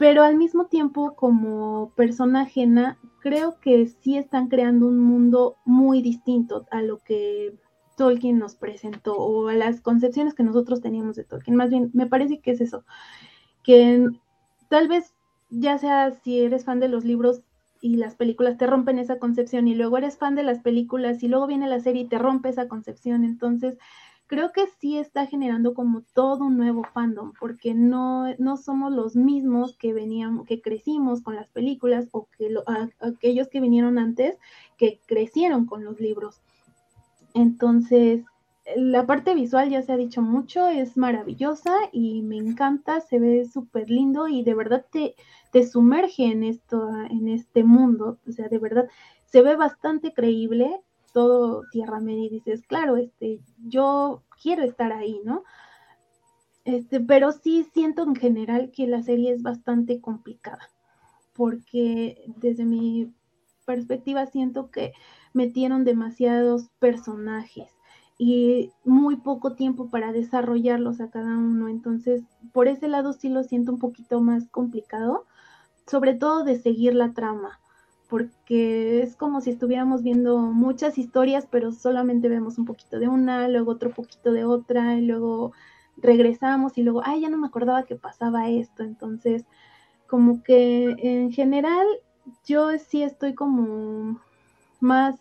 [0.00, 6.00] Pero al mismo tiempo, como persona ajena, creo que sí están creando un mundo muy
[6.00, 7.54] distinto a lo que
[7.98, 11.54] Tolkien nos presentó o a las concepciones que nosotros teníamos de Tolkien.
[11.54, 12.86] Más bien, me parece que es eso,
[13.62, 14.08] que
[14.70, 15.12] tal vez
[15.50, 17.42] ya sea si eres fan de los libros
[17.82, 21.28] y las películas te rompen esa concepción y luego eres fan de las películas y
[21.28, 23.22] luego viene la serie y te rompe esa concepción.
[23.22, 23.76] Entonces,
[24.30, 29.16] creo que sí está generando como todo un nuevo fandom, porque no, no somos los
[29.16, 32.54] mismos que veníamos, que crecimos con las películas o que
[33.00, 34.38] aquellos que vinieron antes
[34.78, 36.42] que crecieron con los libros.
[37.34, 38.24] Entonces,
[38.76, 43.46] la parte visual ya se ha dicho mucho, es maravillosa y me encanta, se ve
[43.52, 45.16] súper lindo y de verdad te,
[45.50, 48.88] te sumerge en esto, en este mundo, o sea, de verdad
[49.24, 50.80] se ve bastante creíble
[51.12, 55.44] todo Tierra Media y dices, claro, este, yo quiero estar ahí, ¿no?
[56.64, 60.70] Este, pero sí siento en general que la serie es bastante complicada,
[61.32, 63.12] porque desde mi
[63.64, 64.92] perspectiva siento que
[65.32, 67.70] metieron demasiados personajes
[68.18, 71.68] y muy poco tiempo para desarrollarlos a cada uno.
[71.68, 75.24] Entonces, por ese lado sí lo siento un poquito más complicado,
[75.86, 77.60] sobre todo de seguir la trama,
[78.10, 83.48] porque es como si estuviéramos viendo muchas historias, pero solamente vemos un poquito de una,
[83.48, 85.52] luego otro poquito de otra, y luego
[85.96, 88.82] regresamos y luego, ay, ya no me acordaba que pasaba esto.
[88.82, 89.44] Entonces,
[90.08, 91.86] como que en general
[92.44, 94.20] yo sí estoy como
[94.80, 95.20] más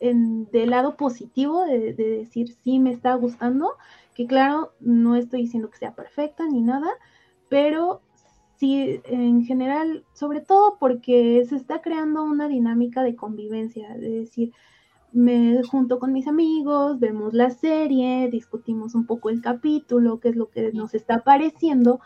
[0.00, 3.76] en, del lado positivo de, decir sí me está gustando,
[4.14, 6.88] que claro, no estoy diciendo que sea perfecta ni nada,
[7.50, 8.00] pero
[8.60, 14.52] sí en general, sobre todo porque se está creando una dinámica de convivencia, de decir,
[15.12, 20.36] me junto con mis amigos, vemos la serie, discutimos un poco el capítulo, qué es
[20.36, 22.00] lo que nos está pareciendo.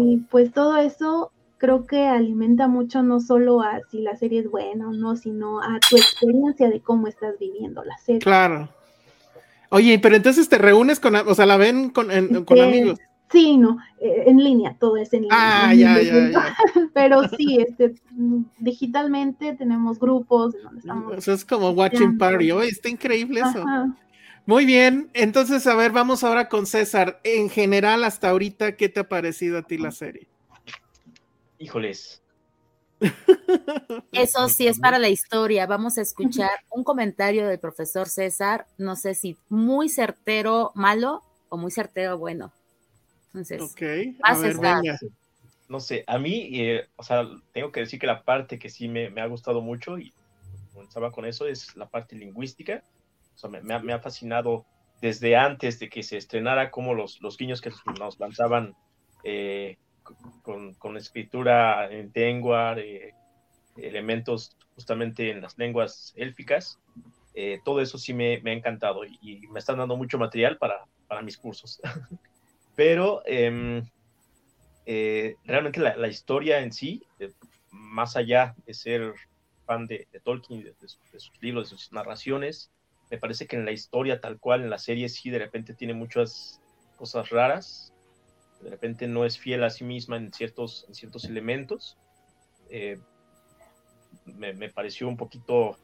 [0.00, 4.50] Y pues todo eso creo que alimenta mucho no solo a si la serie es
[4.50, 8.20] buena o no, sino a tu experiencia de cómo estás viviendo la serie.
[8.20, 8.68] Claro.
[9.70, 12.08] Oye, pero entonces te reúnes con, o sea, la ven con,
[12.44, 13.00] con amigos.
[13.30, 15.38] Sí, no, eh, en línea, todo es en línea.
[15.38, 16.56] Ah, ya, ya, ya.
[16.94, 17.94] Pero sí, este,
[18.58, 21.18] digitalmente tenemos grupos donde estamos.
[21.18, 22.52] Eso es como Watching Party.
[22.52, 23.64] Oye, está increíble eso.
[24.46, 27.20] Muy bien, entonces, a ver, vamos ahora con César.
[27.24, 30.28] En general, hasta ahorita, ¿qué te ha parecido a ti la serie?
[31.58, 32.22] Híjoles.
[34.12, 35.66] Eso sí es para la historia.
[35.66, 38.66] Vamos a escuchar un comentario del profesor César.
[38.78, 42.52] No sé si muy certero malo o muy certero bueno.
[43.34, 44.16] Entonces, okay.
[44.22, 44.56] a ver,
[45.68, 48.86] No sé, a mí, eh, o sea, tengo que decir que la parte que sí
[48.86, 50.12] me, ha gustado mucho y
[50.72, 52.84] comenzaba con eso es la parte lingüística.
[53.34, 54.64] O sea, me, ha, fascinado
[55.00, 58.74] desde antes de que se estrenara como los, los guiños que nos lanzaban
[59.24, 59.78] eh,
[60.42, 62.76] con, escritura en lengua,
[63.76, 66.78] elementos justamente en las lenguas élficas.
[67.34, 70.86] Eh, todo eso sí me, ha encantado y, me están dando mucho material para,
[71.22, 71.80] mis cursos.
[72.76, 73.82] Pero em,
[74.86, 77.32] eh, realmente la, historia en sí, eh,
[77.70, 79.14] más allá de ser
[79.64, 82.70] fan de, Tolkien, de, sus libros, de sus narraciones,
[83.10, 85.94] me parece que en la historia tal cual, en la serie sí de repente tiene
[85.94, 86.60] muchas
[86.96, 87.92] cosas raras,
[88.60, 91.96] de repente no es fiel a sí misma en ciertos, en ciertos elementos.
[92.70, 92.98] Eh,
[94.26, 95.78] me, pareció un poquito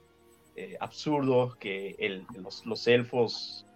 [0.79, 2.25] absurdo que
[2.65, 3.67] los, elfos,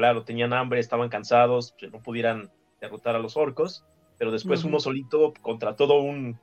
[0.00, 3.84] claro, tenían hambre, estaban cansados, pues, no pudieran derrotar a los orcos,
[4.16, 6.38] pero después uno solito contra todo un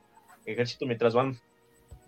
[0.46, 1.36] ejército mientras van,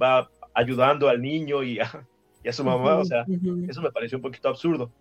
[0.00, 2.06] va ayudando al niño y a,
[2.52, 3.24] su mamá, o sea,
[3.68, 4.92] eso me pareció un poquito absurdo,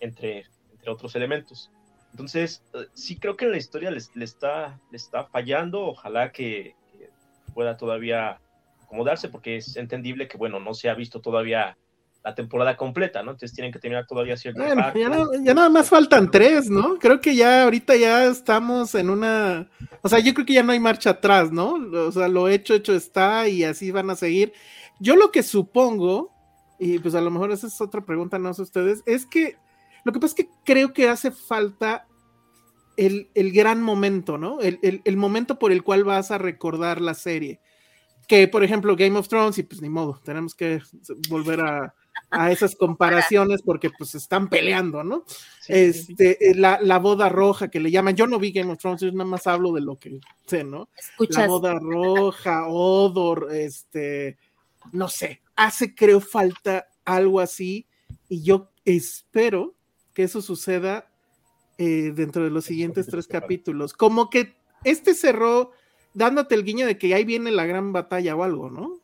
[0.00, 1.70] entre, entre otros elementos.
[2.10, 6.76] Entonces, eh, sí creo que la historia le, está, le está fallando, ojalá que,
[7.54, 8.38] pueda todavía
[8.82, 11.78] acomodarse, porque es entendible que, bueno, no se ha visto todavía
[12.22, 13.30] la temporada completa, ¿no?
[13.32, 14.62] Entonces tienen que terminar todavía cierto.
[14.62, 14.92] Bueno,
[15.42, 16.98] ya, nada más faltan tres, ¿no?
[16.98, 19.70] Creo que ya ahorita ya estamos en una,
[20.02, 21.74] o sea, yo creo que ya no hay marcha atrás, ¿no?
[21.92, 24.52] O sea, lo hecho, hecho está y así van a seguir.
[24.98, 26.30] Yo lo que supongo,
[26.78, 29.56] y pues a lo mejor esa es otra pregunta, no sé ustedes, es que
[30.04, 32.06] lo que pasa es que creo que hace falta
[32.96, 34.60] el, gran momento, ¿no?
[34.60, 37.60] El, el, momento por el cual vas a recordar la serie.
[38.28, 40.80] Que, por ejemplo, Game of Thrones, y pues ni modo, tenemos que
[41.30, 41.94] volver a,
[42.30, 45.24] a esas comparaciones porque pues están peleando, ¿no?
[45.68, 49.00] este, eh, La, la, boda roja que le llaman, yo no vi Game of Thrones,
[49.00, 50.88] yo nada más hablo de lo que sé, ¿no?
[51.18, 54.38] La boda roja, Odor, este,
[54.92, 57.86] no sé, hace creo falta algo así
[58.28, 59.74] y yo espero
[60.14, 61.10] que eso suceda
[61.78, 63.92] eh, dentro de los siguientes tres capítulos.
[63.92, 65.72] Como que este cerró
[66.14, 68.99] dándote el guiño de que ahí viene la gran batalla o algo, ¿no?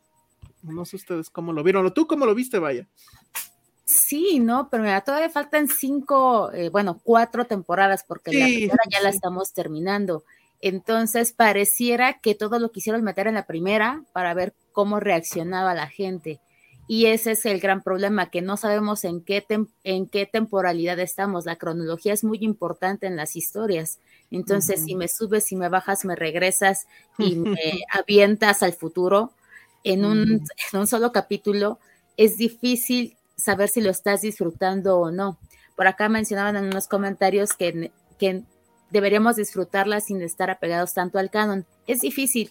[0.67, 2.87] No sé ustedes cómo lo vieron, o tú cómo lo viste, vaya.
[3.85, 9.01] Sí, no, pero mira, todavía faltan cinco, eh, bueno, cuatro temporadas, porque la primera ya
[9.01, 10.25] la estamos terminando.
[10.61, 15.87] Entonces pareciera que todo lo quisieron meter en la primera para ver cómo reaccionaba la
[15.87, 16.41] gente.
[16.89, 19.45] Y ese es el gran problema, que no sabemos en qué,
[19.85, 21.45] en qué temporalidad estamos.
[21.45, 23.99] La cronología es muy importante en las historias.
[24.31, 26.87] Entonces, si me subes, si me bajas, me regresas
[27.19, 29.33] y me avientas al futuro
[29.85, 31.79] en un, en un solo capítulo,
[32.17, 35.39] es difícil saber si lo estás disfrutando o no.
[35.77, 38.43] Por acá mencionaban en unos comentarios que, que
[38.91, 41.67] deberíamos disfrutarla sin estar apegados tanto al canon.
[41.87, 42.51] Es difícil,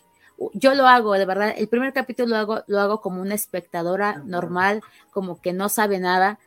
[0.53, 4.21] yo lo hago, de verdad, el primer capítulo lo hago, lo hago como una espectadora
[4.25, 6.39] normal, como que no sabe nada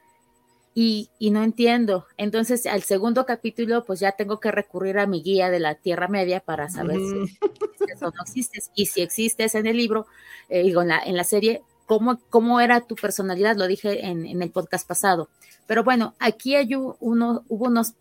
[0.74, 2.06] y, no entiendo.
[2.16, 6.06] Entonces, al segundo capítulo, pues ya tengo que recurrir a mi guía de la Tierra
[6.06, 8.70] Media para saber si, eso no existes.
[8.74, 10.06] Y si existes en el libro,
[10.48, 13.56] eh, digo, en la, en la serie, ¿cómo, ¿cómo era tu personalidad?
[13.56, 15.28] Lo dije en, el podcast pasado.
[15.66, 17.94] Pero bueno, aquí hay uno, hubo unos,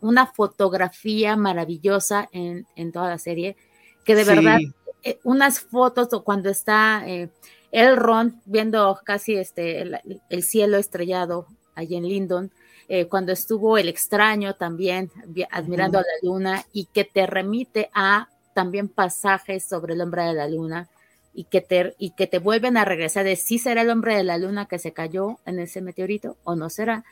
[0.00, 3.56] una fotografía maravillosa en, en toda la serie
[4.04, 4.58] que de verdad
[5.02, 7.30] eh, unas fotos o cuando está eh,
[7.72, 9.82] Elrond viendo casi este
[10.28, 12.50] el, cielo estrellado allí en Lindon,
[12.88, 15.10] eh, cuando estuvo el extraño también
[15.50, 20.34] admirando a la luna y que te remite a también pasajes sobre el hombre de
[20.34, 20.88] la luna
[21.32, 24.24] y que te, y que te vuelven a regresar de si será el hombre de
[24.24, 27.04] la luna que se cayó en ese meteorito o no será,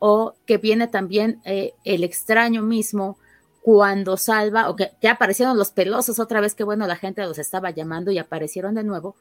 [0.00, 3.18] o que viene también el extraño mismo
[3.62, 7.70] cuando salva, o que, aparecieron los pelosos otra vez, que bueno, la gente los estaba
[7.70, 9.14] llamando y aparecieron de nuevo,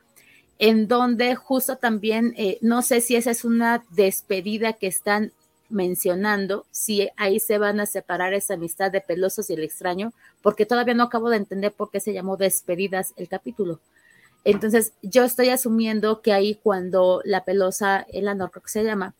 [0.59, 5.31] en donde justo también, eh, no sé si esa es una despedida que están
[5.69, 10.65] mencionando, si ahí se van a separar esa amistad de pelosos y el extraño, porque
[10.65, 13.79] todavía no acabo de entender por qué se llamó despedidas el capítulo.
[14.43, 19.13] Entonces, yo estoy asumiendo que ahí cuando la pelosa, el creo que se llama,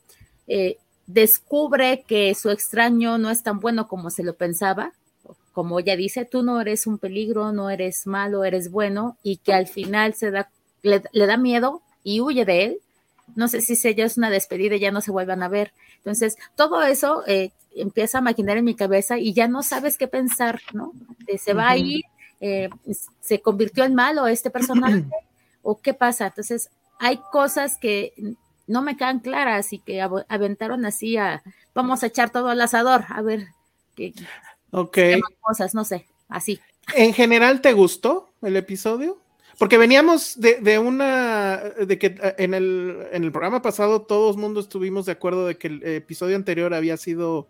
[0.48, 4.94] eh, descubre que su extraño no es tan bueno como se lo pensaba,
[5.52, 9.54] como ella dice, tú no eres un peligro, no eres malo, eres bueno, y que
[9.54, 10.50] al final se da,
[10.88, 12.80] le, da miedo y huye de él.
[13.36, 15.74] No sé si ella es una despedida y ya no se vuelvan a ver.
[15.98, 20.08] Entonces, todo eso eh, empieza a maquinar en mi cabeza y ya no sabes qué
[20.08, 20.94] pensar, ¿no?
[21.38, 22.04] se va a ir,
[22.40, 22.70] eh,
[23.20, 25.06] se convirtió en malo este personaje,
[25.62, 26.28] o qué pasa.
[26.28, 26.70] Entonces,
[27.00, 28.14] hay cosas que
[28.66, 33.06] no me quedan claras y que aventaron así a, vamos a echar todo al asador,
[33.10, 33.48] a ver
[33.96, 34.14] qué,
[34.72, 34.98] Ok.
[35.42, 36.60] Cosas, no sé, así.
[36.96, 39.18] ¿En general te gustó el episodio?
[39.58, 44.60] Porque veníamos de, una, de que eh, en el, en el programa pasado todos mundo
[44.60, 47.48] estuvimos de acuerdo de que el episodio anterior había sido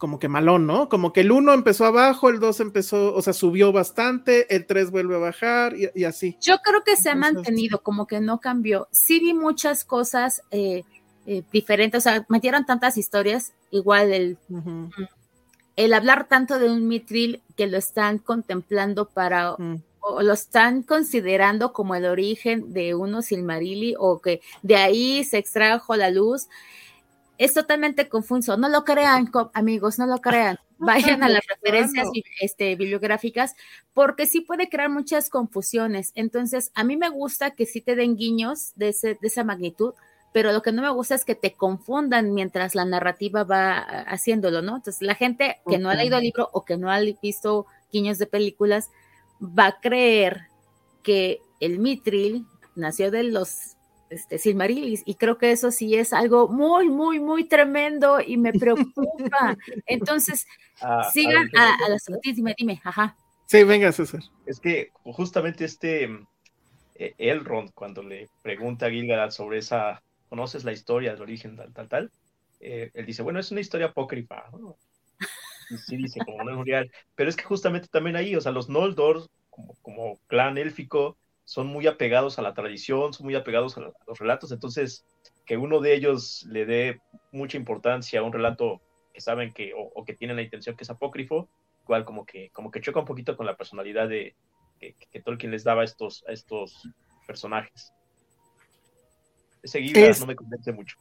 [0.00, 0.88] como que malón, ¿no?
[0.88, 4.90] Como que el 1 empezó abajo, el 2 empezó, o sea, subió bastante, el 3
[4.90, 6.38] vuelve a bajar y, así.
[6.40, 8.88] Yo creo que se ha mantenido, como que no cambió.
[8.92, 10.84] Sí vi muchas cosas eh,
[11.26, 14.38] eh, diferentes, o sea, metieron tantas historias, igual el,
[15.76, 19.54] el hablar tanto de un mitril que lo están contemplando para.
[20.00, 25.38] O lo están considerando como el origen de uno Silmarili o que de ahí se
[25.38, 26.48] extrajo la luz
[27.38, 28.58] es totalmente confuso.
[28.58, 30.58] No lo crean, amigos, no lo crean.
[30.80, 32.08] vayan a las referencias
[32.40, 33.54] este, bibliográficas,
[33.92, 36.12] porque sí puede crear muchas confusiones.
[36.14, 39.94] Entonces, a mí me gusta que sí te den guiños de, ese, de esa magnitud,
[40.32, 44.62] pero lo que no me gusta es que te confundan mientras la narrativa va haciéndolo,
[44.62, 44.76] ¿no?
[44.76, 48.18] Entonces, la gente que no ha leído el libro o que no ha visto guiños
[48.18, 48.90] de películas
[49.40, 50.48] va a creer
[51.02, 53.76] que el Mitril nació de los
[54.10, 58.52] este, Silmarilis, y creo que eso sí es algo muy, muy, muy tremendo y me
[58.52, 59.56] preocupa.
[59.86, 60.46] Entonces,
[60.80, 63.16] ah, sigan a, las noticias, dime, dime, ajá.
[63.46, 64.20] Sí, venga, César.
[64.46, 66.04] Es que justamente este
[67.00, 71.72] eh, Elrond, cuando le pregunta a Gilgalad sobre esa, ¿conoces la historia del origen tal,
[71.72, 72.10] tal, tal?
[72.60, 74.89] Eh, él dice, bueno, es una historia apócrifa, Y
[75.78, 78.68] sí dice, como no es real, pero es que justamente también ahí, o sea, los
[78.68, 83.80] Noldor, como, como clan élfico, son muy apegados a la tradición, son muy apegados a,
[84.06, 85.04] los relatos, entonces
[85.44, 87.00] que uno de ellos le dé
[87.32, 88.80] mucha importancia a un relato
[89.12, 91.48] que saben que, o, que tienen la intención que es apócrifo,
[91.82, 94.36] igual como que, como que choca un poquito con la personalidad de
[94.78, 96.88] que, Tolkien les daba a estos, a estos
[97.26, 97.92] personajes.
[99.62, 100.96] Ese guía no me convence mucho.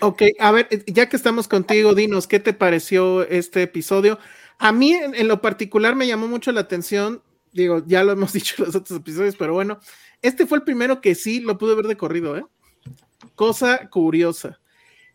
[0.00, 4.18] Ok, a ver, ya que estamos contigo, dinos, ¿qué te pareció este episodio?
[4.58, 7.22] A mí en, lo particular me llamó mucho la atención
[7.56, 9.80] digo, ya lo hemos dicho en los otros episodios, pero bueno,
[10.22, 12.44] este fue el primero que sí lo pude ver de corrido, ¿eh?
[13.34, 14.60] Cosa curiosa.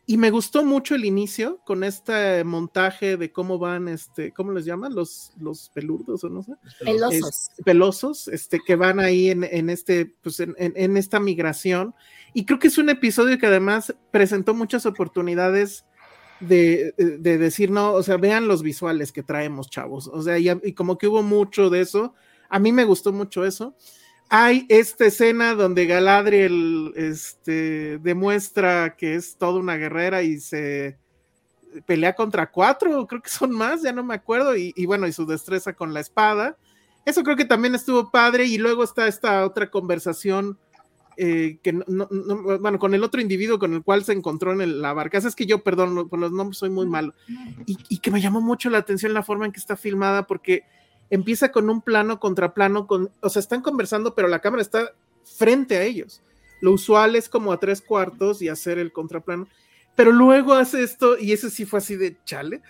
[0.07, 4.65] Y me gustó mucho el inicio con este montaje de cómo van, este, ¿cómo les
[4.65, 4.93] llaman?
[4.93, 6.53] Los, los peludos o no sé.
[6.83, 7.51] Pelosos.
[7.63, 11.93] pelosos, este, que van ahí en, en este, pues en, en, esta migración.
[12.33, 15.85] Y creo que es un episodio que además presentó muchas oportunidades
[16.39, 20.07] de, de, decir, no, o sea, vean los visuales que traemos, chavos.
[20.07, 22.15] O sea, y como que hubo mucho de eso.
[22.49, 23.75] A mí me gustó mucho eso.
[24.29, 30.97] Hay esta escena donde Galadriel este, demuestra que es toda una guerrera y se
[31.85, 35.25] pelea contra cuatro, creo que son más, ya no me acuerdo, y, bueno, y su
[35.25, 36.57] destreza con la espada.
[37.05, 40.57] Eso creo que también estuvo padre y luego está esta otra conversación
[41.17, 42.07] eh, que no,
[42.59, 45.27] bueno, con el otro individuo con el cual se encontró en la barcaza.
[45.27, 47.13] Es que yo, perdón, por los nombres soy muy malo.
[47.65, 50.63] Y, y, que me llamó mucho la atención la forma en que está filmada, porque
[51.09, 54.93] empieza con un plano contra plano, con, o sea, están conversando, pero la cámara está
[55.23, 56.21] frente a ellos.
[56.61, 59.47] Lo usual es como a tres cuartos y hacer el contraplano,
[59.95, 62.61] pero luego hace esto y ese sí fue así de chale,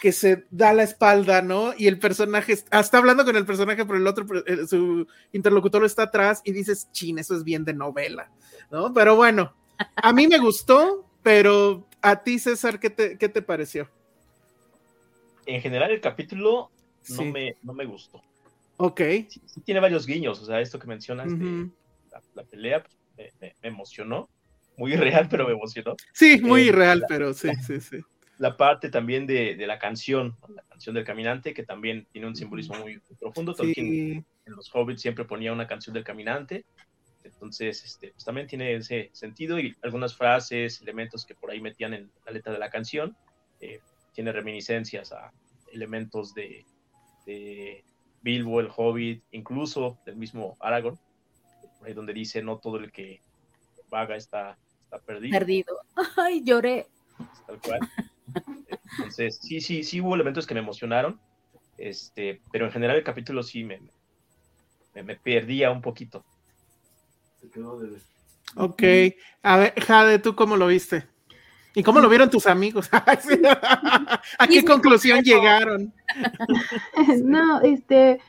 [0.00, 1.72] que se da la espalda, ¿no?
[1.76, 4.26] Y el personaje está hablando con el personaje, pero el otro,
[4.68, 8.30] su interlocutor está atrás y dices, chin, eso es bien de novela,
[8.70, 8.94] ¿no?
[8.94, 9.54] Pero bueno,
[9.96, 13.88] a mí me gustó, pero a ti, César, ¿qué te, qué te pareció?
[15.46, 16.70] En general, el capítulo
[17.08, 18.22] no, me, no me gustó.
[18.76, 19.00] Ok.
[19.64, 21.68] tiene varios guiños, o sea, esto que mencionas de
[22.34, 22.84] la, pelea
[23.16, 24.28] pues, me, emocionó.
[24.76, 25.96] Muy irreal, pero me emocionó.
[26.12, 27.98] Sí, muy eh, irreal, pero sí, sí, sí.
[28.38, 32.36] La parte también de, de, la canción, la canción del caminante, que también tiene un
[32.36, 33.54] simbolismo muy, profundo.
[33.54, 36.64] Tolkien en los Hobbits siempre ponía una canción del caminante.
[37.24, 41.94] Entonces, este, pues también tiene ese sentido y algunas frases, elementos que por ahí metían
[41.94, 43.16] en la letra de la canción,
[43.60, 43.80] eh,
[44.12, 45.32] tiene reminiscencias a
[45.72, 46.64] elementos de,
[47.26, 47.84] de
[48.22, 50.98] Bilbo, el Hobbit, incluso del mismo Aragorn,
[51.84, 53.20] ahí donde dice no todo el que
[53.90, 55.38] vaga está, está perdido.
[55.38, 55.76] Perdido.
[56.16, 56.86] Ay, lloré.
[57.46, 57.80] Tal cual.
[58.98, 61.20] Entonces, sí, sí, sí hubo elementos que me emocionaron,
[61.76, 63.80] este, pero en general el capítulo sí me,
[64.94, 66.24] me, perdía un poquito.
[68.56, 68.82] Ok,
[69.42, 71.06] a ver, Jade, ¿tú cómo lo viste?
[71.74, 72.88] ¿Y cómo lo vieron tus amigos?
[72.92, 75.92] ¿A qué conclusión llegaron?
[77.24, 78.20] no, este,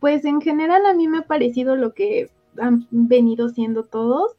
[0.00, 4.32] pues en general a mí me ha parecido lo que han venido siendo todos.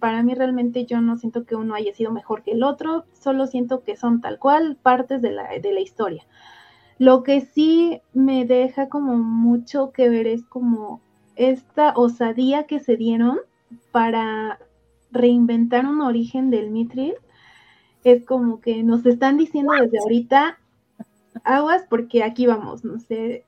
[0.00, 3.46] Para mí realmente yo no siento que uno haya sido mejor que el otro, solo
[3.46, 6.26] siento que son tal cual partes de la, de la historia.
[6.98, 11.00] Lo que sí me deja como mucho que ver es como
[11.36, 13.38] esta osadía que se dieron
[13.92, 14.58] para
[15.10, 17.14] reinventar un origen del Mitril
[18.06, 20.58] es como que nos están diciendo desde ahorita,
[21.42, 23.44] aguas porque aquí vamos, no sé,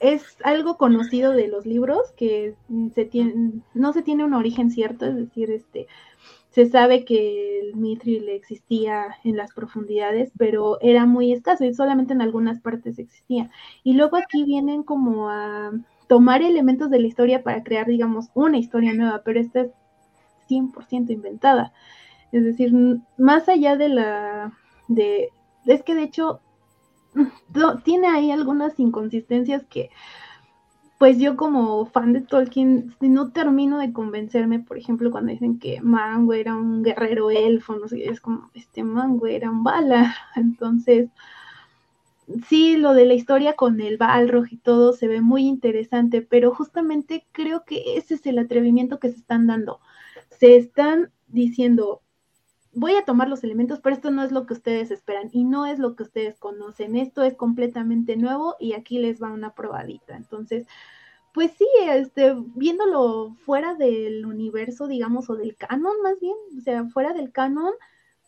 [0.00, 2.54] es algo conocido de los libros que
[2.94, 5.86] se tiene, no se tiene un origen cierto, es decir, este,
[6.50, 12.12] se sabe que el Mithril existía en las profundidades, pero era muy escaso y solamente
[12.12, 13.50] en algunas partes existía.
[13.82, 15.72] Y luego aquí vienen como a
[16.06, 19.70] tomar elementos de la historia para crear, digamos, una historia nueva, pero esta es
[20.48, 21.72] 100% inventada.
[22.30, 22.72] Es decir,
[23.16, 24.52] más allá de la...
[24.88, 25.30] de
[25.66, 26.40] Es que de hecho
[27.84, 29.90] tiene ahí algunas inconsistencias que
[30.98, 35.80] pues yo como fan de Tolkien no termino de convencerme, por ejemplo, cuando dicen que
[35.82, 41.10] Mango era un guerrero elfo, no sé, es como, este Mango era un bala, entonces,
[42.48, 46.54] sí, lo de la historia con el Balrog y todo se ve muy interesante, pero
[46.54, 49.80] justamente creo que ese es el atrevimiento que se están dando.
[50.30, 52.02] Se están diciendo,
[52.74, 55.66] voy a tomar los elementos, pero esto no es lo que ustedes esperan y no
[55.66, 56.96] es lo que ustedes conocen.
[56.96, 60.16] Esto es completamente nuevo y aquí les va una probadita.
[60.16, 60.66] Entonces,
[61.32, 66.84] pues sí, este, viéndolo fuera del universo, digamos, o del canon más bien, o sea,
[66.86, 67.72] fuera del canon,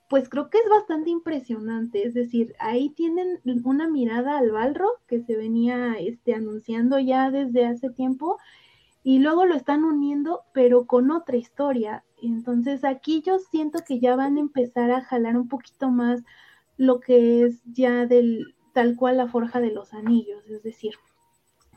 [0.09, 2.07] pues creo que es bastante impresionante.
[2.07, 7.67] Es decir, ahí tienen una mirada al Balro que se venía este, anunciando ya desde
[7.67, 8.39] hace tiempo
[9.07, 12.03] y luego lo están uniendo, pero con otra historia.
[12.21, 16.25] Entonces aquí yo siento que ya van a empezar a jalar un poquito más
[16.77, 20.95] lo que es ya del tal cual la forja de los anillos, es decir,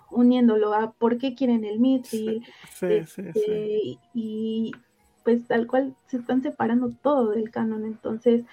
[0.10, 2.44] uniéndolo a por qué quieren el Mithril
[2.82, 4.72] este, y
[5.24, 7.86] pues tal cual se están separando todo del canon.
[7.86, 8.44] Entonces,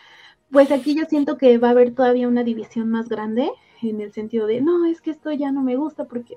[0.51, 3.51] pues aquí yo siento que va a haber todavía una división más grande
[3.81, 6.37] en el sentido de, no, es que esto ya no me gusta porque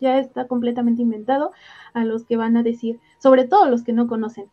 [0.00, 1.52] ya está completamente inventado
[1.94, 4.46] a los que van a decir, sobre todo los que no conocen,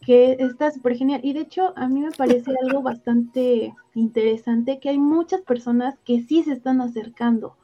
[0.00, 1.20] que está súper genial.
[1.22, 6.20] Y de hecho, a mí me parece algo bastante interesante que hay muchas personas que
[6.22, 7.56] sí se están acercando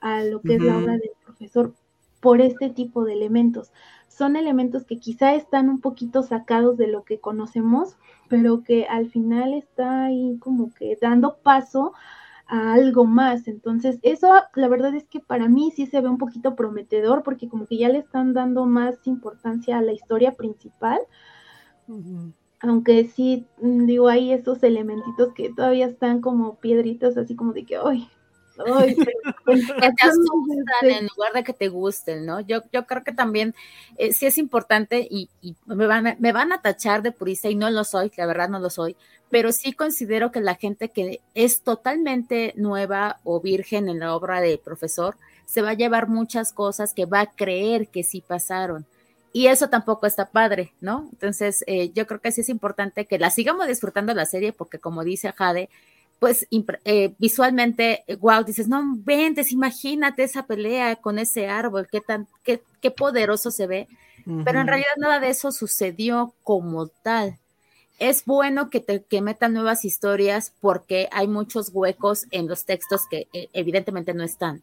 [0.00, 1.74] a lo que es la obra del profesor
[2.20, 3.72] por este tipo de elementos.
[4.08, 7.96] Son elementos que quizá están un poquito sacados de lo que conocemos,
[8.28, 11.94] pero que al final está ahí como que dando paso
[12.52, 13.48] a algo más.
[13.48, 17.48] Entonces, eso la verdad es que para mí sí se ve un poquito prometedor porque
[17.48, 21.00] como que ya le están dando más importancia a la historia principal.
[22.60, 27.64] Aunque sí, mm, digo, hay esos elementitos que todavía están como piedritas, así como de
[27.64, 28.08] que, hoy
[28.96, 29.04] que
[29.54, 32.40] te asustan en lugar de que te gusten, ¿no?
[32.40, 33.54] Yo, yo creo que también
[33.98, 35.28] eh, sí es importante y,
[35.66, 38.58] me, van, me van a tachar de purista y no lo soy, la verdad no
[38.58, 38.96] lo soy,
[39.30, 44.40] pero sí considero que la gente que es totalmente nueva o virgen en la obra
[44.40, 48.86] de profesor se va a llevar muchas cosas que va a creer que sí pasaron.
[49.34, 51.08] Y eso tampoco está padre, ¿no?
[51.12, 54.78] Entonces, eh, yo creo que sí es importante que la sigamos disfrutando la serie, porque
[54.78, 55.70] como dice Jade,
[56.22, 56.46] pues
[56.84, 62.62] eh, visualmente, wow, dices, no ventes, imagínate esa pelea con ese árbol, qué tan, qué,
[62.80, 63.88] qué poderoso se ve.
[64.44, 67.40] Pero en realidad nada de eso sucedió como tal.
[67.98, 73.08] Es bueno que te que metan nuevas historias porque hay muchos huecos en los textos
[73.10, 74.62] que eh, evidentemente no están.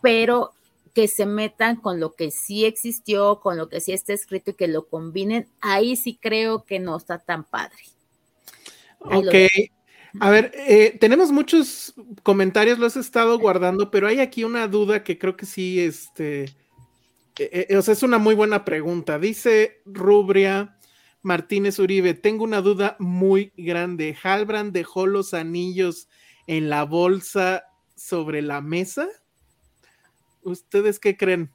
[0.00, 0.52] Pero
[0.94, 4.54] que se metan con lo que sí existió, con lo que sí está escrito y
[4.54, 7.82] que lo combinen, ahí sí creo que no está tan padre.
[9.00, 9.34] ok,
[10.18, 15.04] a ver, eh, tenemos muchos comentarios, los he estado guardando, pero hay aquí una duda
[15.04, 16.44] que creo que sí, este,
[17.38, 19.18] eh, eh, o sea, es una muy buena pregunta.
[19.18, 20.76] Dice Rubria
[21.22, 24.16] Martínez Uribe, tengo una duda muy grande.
[24.20, 26.08] ¿Halbrand dejó los anillos
[26.46, 29.06] en la bolsa sobre la mesa?
[30.42, 31.50] ¿Ustedes qué creen?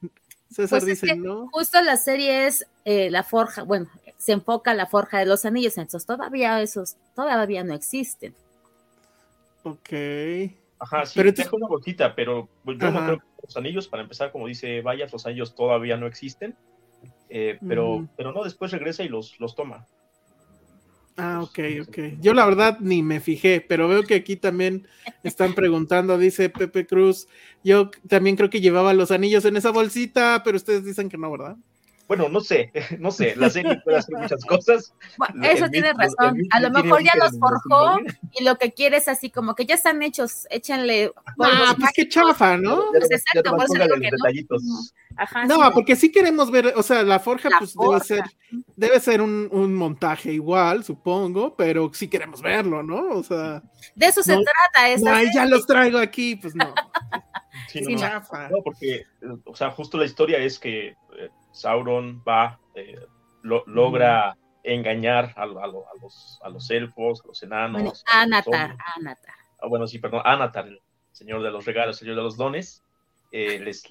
[0.48, 1.48] César pues dice, ¿no?
[1.52, 6.06] Justo la serie es la forja, bueno, se enfoca la forja de los anillos, entonces
[6.06, 8.34] todavía esos todavía no existen.
[9.66, 9.92] Ok.
[10.78, 14.04] Ajá, sí, pero deja una bolsita, pero pues, yo no creo que los anillos, para
[14.04, 16.56] empezar, como dice Vaya, los anillos todavía no existen.
[17.28, 19.84] Eh, pero, pero no, después regresa y los, los toma.
[21.16, 21.58] Ah, ok,
[21.88, 21.98] ok.
[22.20, 24.86] Yo la verdad ni me fijé, pero veo que aquí también
[25.24, 27.26] están preguntando, dice Pepe Cruz,
[27.64, 31.30] yo también creo que llevaba los anillos en esa bolsita, pero ustedes dicen que no,
[31.32, 31.56] ¿verdad?
[32.08, 34.94] Bueno, no sé, no sé, la serie puede hacer muchas cosas.
[35.42, 36.38] eso tiene razón.
[36.50, 37.98] A lo mejor ya los forjó
[38.32, 41.12] y lo que quiere es así como que ya están hechos, échenle.
[41.40, 42.84] Ah, pues qué chafa, ¿no?
[42.92, 43.70] Pues exacto, pues
[45.46, 45.58] no.
[45.58, 48.22] no, porque sí queremos ver, o sea, la forja pues debe ser,
[48.76, 53.08] debe ser un, un, montaje igual, supongo, pero sí queremos verlo, ¿no?
[53.10, 53.62] O sea.
[53.94, 55.22] De eso se trata esa.
[55.22, 56.74] No, ya los traigo aquí, pues no.
[57.68, 58.48] Sí, no, chafa.
[58.48, 59.06] no, porque,
[59.44, 62.98] o sea, justo la historia es que eh, Sauron va, eh,
[63.42, 67.82] logra engañar a, los, a los elfos, a los enanos.
[67.82, 69.34] Bueno, Anatar, Anatar.
[69.58, 70.80] Ah, bueno, sí, perdón, Anatar, el
[71.12, 72.82] señor de los regalos, el señor de los dones,
[73.32, 73.82] eh, les,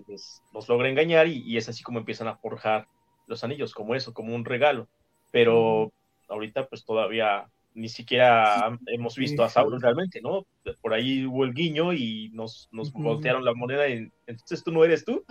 [0.54, 2.88] los logra engañar y, es así como empiezan a forjar
[3.26, 4.88] los anillos, como eso, como un regalo.
[5.32, 5.92] Pero
[6.30, 10.46] ahorita pues todavía ni siquiera hemos visto a Sauron realmente, ¿no?
[10.82, 14.84] Por ahí hubo el guiño y nos, nos voltearon la moneda y entonces tú no
[14.86, 15.26] eres tú.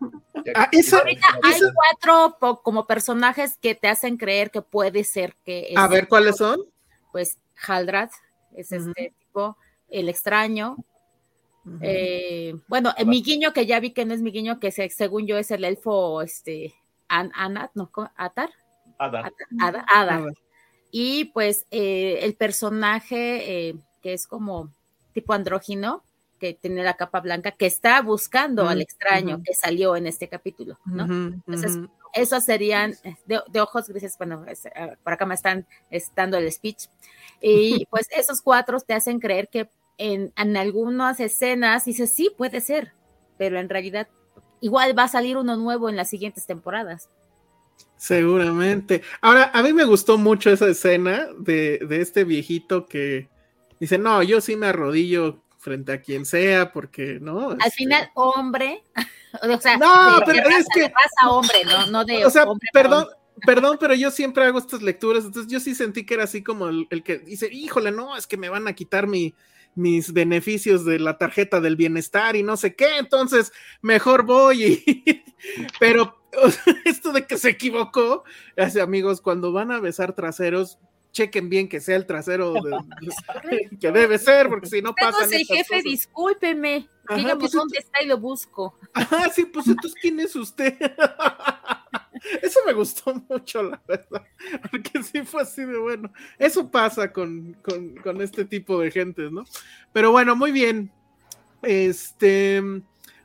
[0.54, 5.72] Ah, Ahorita hay cuatro como personajes que te hacen creer que puede ser que...
[5.76, 6.60] a ver, ¿cuáles son?
[7.12, 8.12] Pues Haldrath,
[8.54, 9.56] es este tipo,
[9.88, 10.76] el extraño.
[11.80, 15.38] Eh, bueno, mi guiño que ya vi que no es mi guiño, que según yo
[15.38, 16.74] es el elfo, este,
[17.08, 17.90] Anat, ¿no?
[18.16, 18.50] Atar.
[18.98, 19.32] Adar.
[19.88, 20.34] Adar
[20.96, 24.70] y pues eh, el personaje eh, que es como
[25.12, 26.04] tipo andrógino,
[26.44, 30.78] que tiene la capa blanca, que está buscando al extraño que salió en este capítulo,
[30.84, 31.04] ¿no?
[31.04, 31.78] Entonces,
[32.12, 35.66] esos serían de, ojos grises, bueno, eh, por acá me están
[36.14, 36.88] dando el speech.
[37.40, 42.60] Y pues esos cuatro te hacen creer que en, en algunas escenas dices, sí, puede
[42.60, 42.92] ser,
[43.38, 44.06] pero en realidad
[44.60, 47.08] igual va a salir uno nuevo en las siguientes temporadas.
[47.96, 49.00] Seguramente.
[49.22, 53.30] Ahora, a mí me gustó mucho esa escena de, de, este viejito que
[53.80, 57.52] dice, no, yo sí me arrodillo frente a quien sea, porque, ¿no?
[57.52, 58.84] Al este final, hombre,
[59.42, 61.86] o sea, no, pero es que pasa hombre, ¿no?
[61.86, 63.06] No de O sea, perdón,
[63.46, 66.68] perdón, pero yo siempre hago estas lecturas, entonces yo sí sentí que era así como
[66.68, 69.34] el, el que dice, híjole, no, es que me van a quitar mi,
[69.74, 73.50] mis beneficios de la tarjeta del bienestar y no sé qué, entonces
[73.80, 74.84] mejor voy.
[74.84, 75.24] Y,
[75.80, 76.22] pero
[76.84, 78.24] esto de que se equivocó,
[78.58, 80.78] hace amigos, cuando van a besar traseros,
[81.14, 82.52] chequen bien que sea el trasero
[83.80, 85.24] que debe ser, porque si no pasa.
[85.24, 86.88] el jefe, discúlpeme.
[87.16, 88.78] Dígame pues dónde está y lo busco.
[88.94, 90.74] Ah, sí, pues entonces, ¿quién es usted?
[92.42, 94.24] Eso me gustó mucho, la verdad,
[94.70, 96.12] porque sí fue así de bueno.
[96.38, 97.56] Eso pasa con,
[98.20, 99.44] este tipo de gentes, ¿no?
[99.92, 100.90] Pero bueno, muy bien.
[101.62, 102.62] Este,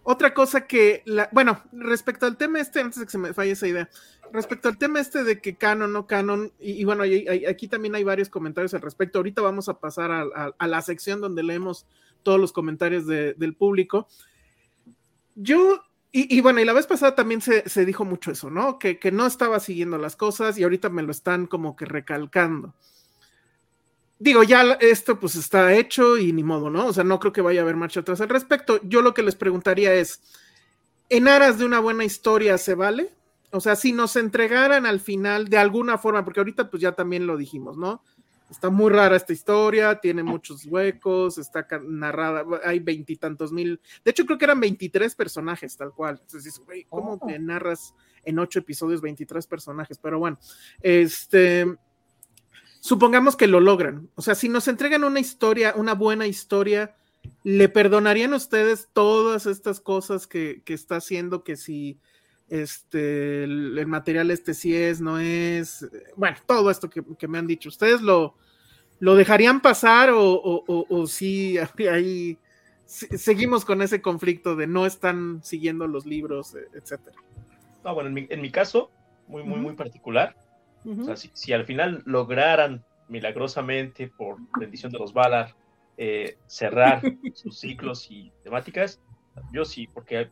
[0.04, 3.52] otra cosa que, la, bueno, respecto al tema este, antes de que se me falle
[3.52, 3.90] esa idea,
[4.32, 7.04] respecto al tema este de que canon, no canon, y, bueno,
[7.48, 9.20] aquí también hay varios comentarios al respecto.
[9.20, 11.86] Ahorita vamos a pasar a, la sección donde leemos
[12.24, 14.08] todos los comentarios del público.
[15.36, 18.80] Yo y, bueno, y la vez pasada también se, dijo mucho eso, ¿no?
[18.80, 22.74] Que, no estaba siguiendo las cosas y ahorita me lo están como que recalcando.
[24.18, 26.88] Digo, ya esto pues está hecho y ni modo, ¿no?
[26.88, 28.80] O sea, no creo que vaya a haber marcha atrás al respecto.
[28.84, 30.22] Yo lo que les preguntaría es,
[31.10, 33.12] ¿en aras de una buena historia se vale?
[33.52, 37.26] O sea, si nos entregaran al final de alguna forma, porque ahorita pues ya también
[37.26, 38.04] lo dijimos, ¿no?
[38.50, 43.80] Está muy rara esta historia, tiene muchos huecos, está narrada, hay veintitantos mil.
[44.04, 46.20] De hecho, creo que eran veintitrés personajes, tal cual.
[46.22, 47.40] Entonces, güey, ¿cómo te oh.
[47.40, 47.94] narras
[48.24, 50.00] en ocho episodios veintitrés personajes?
[50.00, 50.40] Pero bueno,
[50.82, 51.78] este.
[52.82, 54.10] Supongamos que lo logran.
[54.16, 56.96] O sea, si nos entregan una historia, una buena historia,
[57.44, 61.44] ¿le perdonarían ustedes todas estas cosas que, que está haciendo?
[61.44, 62.00] Que si
[62.50, 67.70] este, el, material este sí es, no es, bueno, todo esto que, me han dicho,
[67.70, 68.36] ¿ustedes lo,
[69.00, 71.58] lo dejarían pasar o, o, o, sí
[71.92, 72.38] ahí
[72.86, 77.16] seguimos con ese conflicto de no están siguiendo los libros, e, etcétera?
[77.84, 78.92] No, bueno, en mi, en mi caso,
[79.28, 80.36] muy, muy, muy particular,
[80.86, 85.56] o sea, si, al final lograran milagrosamente, por bendición de los Valar,
[85.98, 87.02] eh, cerrar
[87.34, 89.00] sus ciclos y temáticas,
[89.52, 90.30] yo sí, porque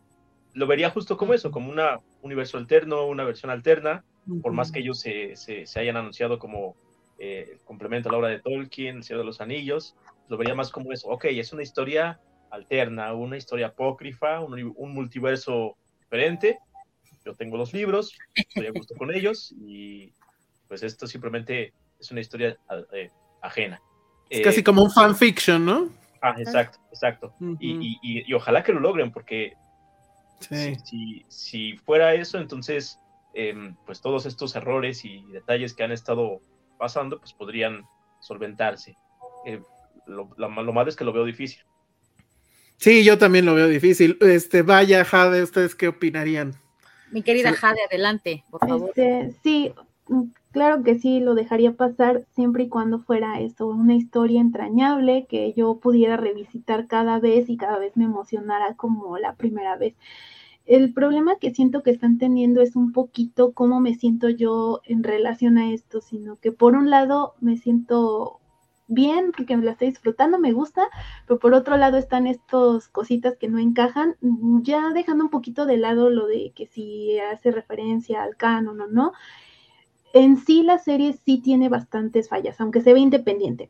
[0.57, 1.79] lo vería justo como eso, como un
[2.23, 4.03] universo alterno, una versión alterna,
[4.41, 6.75] por más que ellos se, se, hayan anunciado como
[7.19, 9.95] eh, complemento a la obra de Tolkien, El Señor de los Anillos,
[10.27, 15.77] lo vería más como eso, ok, es una historia alterna, una historia apócrifa, un, multiverso
[15.99, 16.57] diferente,
[17.23, 20.11] yo tengo los libros, estoy a gusto con ellos y
[20.67, 22.57] pues esto simplemente es una historia
[22.93, 23.11] eh,
[23.43, 23.79] ajena.
[24.27, 25.89] Es casi eh, como un fanfiction, ¿no?
[26.19, 27.35] Ah, exacto, exacto.
[27.59, 29.53] y, y, ojalá que lo logren, porque
[30.39, 32.99] si, si, fuera eso, entonces,
[33.33, 36.41] em, pues todos estos errores y detalles que han estado
[36.77, 37.83] pasando, pues podrían
[38.19, 38.97] solventarse.
[39.45, 39.61] Eh,
[40.05, 41.59] lo, malo es que lo veo difícil.
[42.77, 44.17] Sí, yo también lo veo difícil.
[44.21, 46.55] Este, vaya, Jade, ¿ustedes qué opinarían?
[47.11, 48.89] Mi querida Jade, adelante, por favor.
[48.89, 49.73] Este, sí,
[50.57, 55.53] claro que sí, lo dejaría pasar siempre y cuando fuera esto, una historia entrañable que
[55.53, 59.93] yo pudiera revisitar cada vez y cada vez me emocionara como la primera vez.
[60.65, 65.03] El problema que siento que están teniendo es un poquito cómo me siento yo en
[65.03, 68.39] relación a esto, sino que por un lado me siento
[68.87, 70.87] bien porque me la estoy disfrutando, me gusta,
[71.27, 74.15] pero por otro lado están estas cositas que no encajan,
[74.63, 78.87] ya dejando un poquito de lado lo de que si hace referencia al canon o
[78.87, 79.13] no,
[80.23, 83.69] en sí la serie sí tiene bastantes fallas, aunque se ve independiente.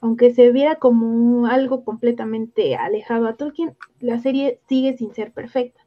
[0.00, 5.80] Aunque se viera como algo completamente alejado a Tolkien, la serie sigue sin ser perfecta.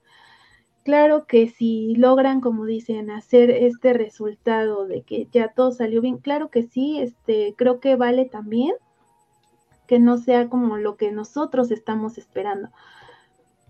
[0.84, 6.18] Claro que si logran, como dicen, hacer este resultado de que ya todo salió bien,
[6.18, 8.74] claro que sí, este, creo que vale también
[9.88, 12.70] que no sea como lo que nosotros estamos esperando.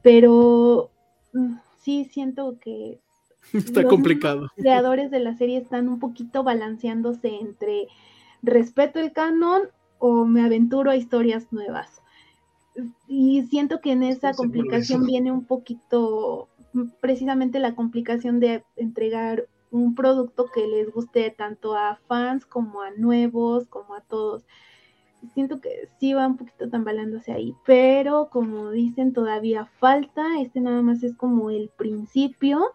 [0.01, 0.91] Pero
[1.33, 2.99] mm, sí siento que
[3.53, 4.41] Está complicado.
[4.41, 7.87] Los creadores de la serie están un poquito balanceándose entre
[8.41, 9.63] respeto el canon
[9.97, 12.01] o me aventuro a historias nuevas.
[13.07, 16.47] Y siento que en esa complicación viene un poquito
[17.01, 22.91] precisamente la complicación de entregar un producto que les guste tanto a fans como a
[22.91, 24.43] nuevos, como a todos.
[25.33, 30.81] siento que sí va un poquito tambaleándose ahí, pero como dicen, todavía falta, este nada
[30.81, 32.71] más es como el principio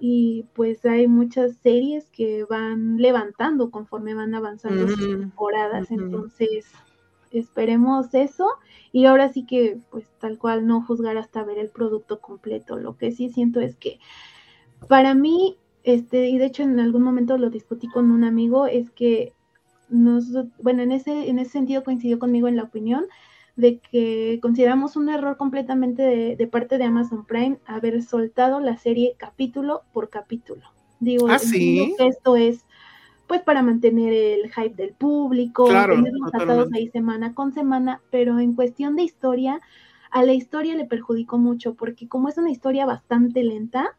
[0.00, 6.66] y pues hay muchas series que van levantando conforme van avanzando sus temporadas, entonces
[7.30, 8.48] esperemos eso.
[8.92, 12.96] Y ahora sí que pues tal cual no juzgar hasta ver el producto completo, lo
[12.96, 14.00] que sí siento es que
[14.88, 18.90] para mí, este, y de hecho en algún momento lo discutí con un amigo, es
[18.90, 19.34] que
[19.90, 20.32] nos,
[20.62, 23.04] bueno, en ese, en ese sentido coincidió conmigo en la opinión
[23.60, 26.02] de que consideramos un error completamente
[26.36, 30.62] de, parte de Amazon Prime haber soltado la serie capítulo por capítulo.
[30.98, 32.64] Digo, ¿Ah, que esto es
[33.26, 38.40] pues para mantener el hype del público, claro, tenerlos atados ahí semana con semana, pero
[38.40, 39.60] en cuestión de historia,
[40.10, 43.96] a la historia le perjudicó mucho, porque como es una historia bastante lenta,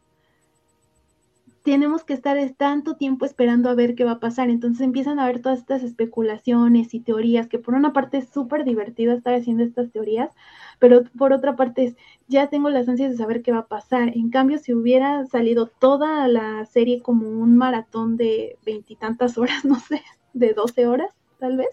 [1.62, 4.50] tenemos que estar tanto tiempo esperando a ver qué va a pasar.
[4.50, 8.64] Entonces empiezan a haber todas estas especulaciones y teorías, que por una parte es súper
[8.64, 10.30] divertido estar haciendo estas teorías,
[10.78, 11.96] pero por otra parte es,
[12.28, 14.10] ya tengo las ansias de saber qué va a pasar.
[14.16, 19.78] En cambio, si hubiera salido toda la serie como un maratón de veintitantas horas, no
[19.78, 20.02] sé,
[20.32, 21.70] de doce horas, tal vez,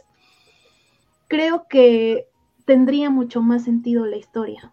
[1.27, 2.27] creo que
[2.65, 4.71] tendría mucho más sentido la historia.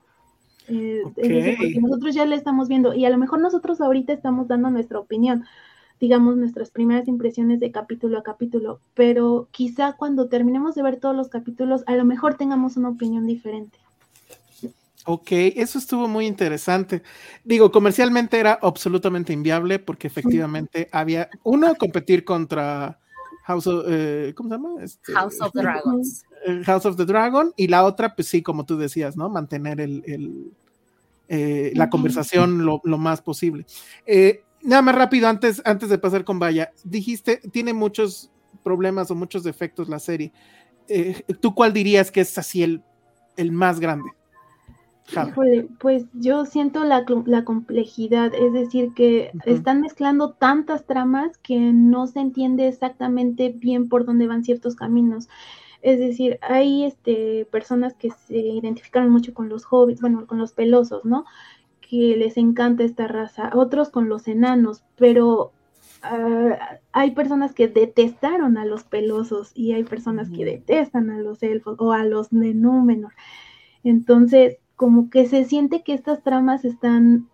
[0.68, 1.02] Eh,
[1.80, 5.44] nosotros ya le estamos viendo y a lo mejor nosotros ahorita estamos dando nuestra opinión,
[6.00, 11.14] digamos nuestras primeras impresiones de capítulo a capítulo, pero quizá cuando terminemos de ver todos
[11.14, 13.78] los capítulos, a lo mejor tengamos una opinión diferente.
[15.08, 17.02] Ok, eso estuvo muy interesante.
[17.44, 22.98] Digo, comercialmente era absolutamente inviable porque efectivamente había, uno, competir contra
[23.44, 24.82] House of, eh, ¿cómo se llama?
[24.82, 26.24] Este, House of Dragons.
[26.64, 29.28] House of the Dragon, y la otra, pues sí, como tú decías, ¿no?
[29.28, 30.52] Mantener el,
[31.28, 33.66] eh, la conversación lo, más posible.
[34.06, 38.30] Eh, nada más rápido, antes, antes de pasar con Vaya, dijiste, tiene muchos
[38.62, 40.32] problemas o muchos defectos la serie.
[40.88, 42.82] Eh, ¿Tú cuál dirías que es así el,
[43.36, 44.10] el más grande?
[45.78, 52.08] pues yo siento la, la, complejidad, es decir, que están mezclando tantas tramas que no
[52.08, 55.28] se entiende exactamente bien por dónde van ciertos caminos.
[55.82, 60.52] Es decir, hay este, personas que se identifican mucho con los hobbits, bueno, con los
[60.52, 61.24] pelosos, ¿no?
[61.80, 65.52] Que les encanta esta raza, otros con los enanos, pero
[66.02, 71.42] ah, hay personas que detestaron a los pelosos y hay personas que detestan a los
[71.42, 73.12] elfos o a los de Númenor.
[73.84, 77.28] Entonces, como que se siente que estas tramas están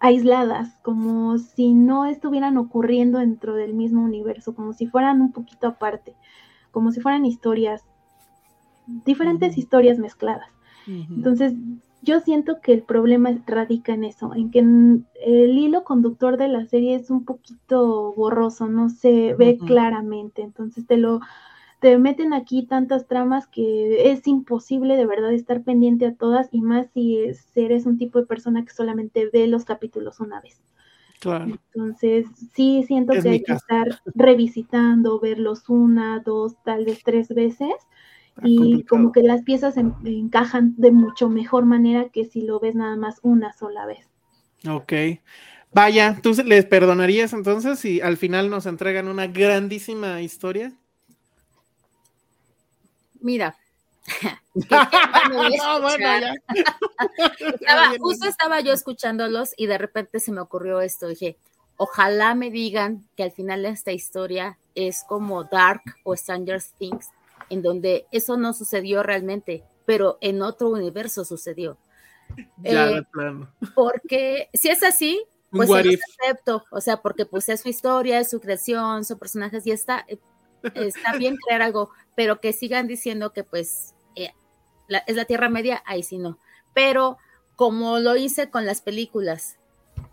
[0.00, 5.66] aisladas, como si no estuvieran ocurriendo dentro del mismo universo, como si fueran un poquito
[5.66, 6.14] aparte,
[6.74, 7.86] como si fueran historias
[8.86, 10.50] diferentes historias mezcladas.
[10.86, 11.54] Entonces,
[12.02, 16.66] yo siento que el problema radica en eso, en que el hilo conductor de la
[16.66, 20.42] serie es un poquito borroso, no se ve claramente.
[20.42, 21.20] Entonces, te lo
[21.80, 26.62] te meten aquí tantas tramas que es imposible de verdad estar pendiente a todas y
[26.62, 27.18] más si
[27.54, 30.62] eres un tipo de persona que solamente ve los capítulos una vez.
[31.24, 31.46] Claro.
[31.74, 37.72] Entonces, sí siento que hay que estar revisitando, verlos una, dos, tal vez tres veces
[38.42, 42.94] y como que las piezas encajan de mucho mejor manera que si lo ves nada
[42.96, 44.06] más una sola vez.
[44.68, 44.92] Ok.
[45.72, 50.72] Vaya, ¿tú les perdonarías entonces si al final nos entregan una grandísima historia?
[53.20, 53.56] Mira.
[58.00, 61.08] justo estaba yo escuchándolos y de repente se me ocurrió esto.
[61.08, 61.36] Dije,
[61.76, 67.08] ojalá me digan que al final esta historia es como Dark o Stranger Things,
[67.50, 71.76] en donde eso no sucedió realmente, pero en otro universo sucedió.
[72.58, 73.50] Ya, eh, plano.
[73.74, 78.40] Porque si es así, pues acepto, o sea, porque pues es su historia, es su
[78.40, 80.18] creación, son personajes y está, eh,
[80.74, 84.32] está bien crear algo, pero que sigan diciendo que pues eh,
[85.06, 86.38] es la Tierra Media, ahí sí no.
[86.72, 87.18] Pero
[87.56, 89.56] como lo hice con las películas,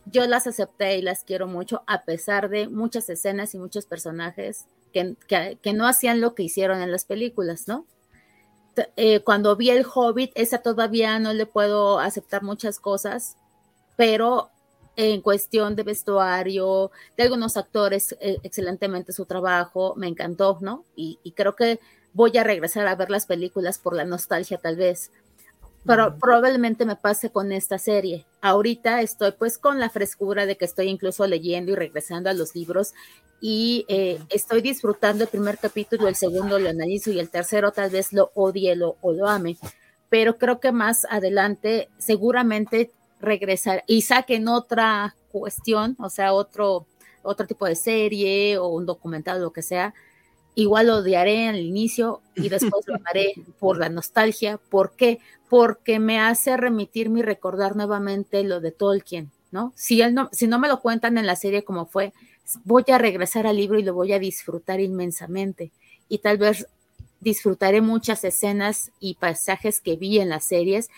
[0.06, 4.66] yo las acepté y las quiero mucho, a pesar de muchas escenas y muchos personajes
[4.92, 7.86] que, no hacían lo que hicieron en las películas, ¿no?
[8.96, 13.38] Eh, cuando vi el Hobbit, esa todavía no le puedo aceptar muchas cosas,
[13.96, 14.50] pero
[14.96, 20.86] en cuestión de vestuario, de algunos actores, eh, excelentemente su trabajo, me encantó, ¿no?
[20.96, 21.80] Y, y, creo que
[22.14, 25.12] voy a regresar a ver las películas por la nostalgia tal vez,
[25.86, 28.26] pero probablemente me pase con esta serie.
[28.42, 32.56] Ahorita estoy pues con la frescura de que estoy incluso leyendo y regresando a los
[32.56, 32.94] libros
[33.42, 37.90] y eh, estoy disfrutando el primer capítulo, el segundo lo analizo y el tercero tal
[37.90, 39.58] vez lo odie lo, o lo ame,
[40.10, 46.88] pero creo que más adelante seguramente regresar y saquen otra cuestión, o sea, otro,
[47.24, 49.94] otro tipo de serie o un documental, lo que sea,
[50.56, 54.58] igual lo odiaré al inicio y después lo amaré por la nostalgia.
[54.58, 55.20] ¿Por qué?
[55.50, 59.74] Porque me hace remitirme y recordar nuevamente lo de Tolkien, ¿no?
[59.76, 62.14] Si, él no, si no me lo cuentan en la serie como fue,
[62.64, 65.72] voy a regresar al libro y lo voy a disfrutar inmensamente.
[66.10, 66.68] Y tal vez
[67.22, 70.90] disfrutaré muchas escenas y pasajes que vi en las series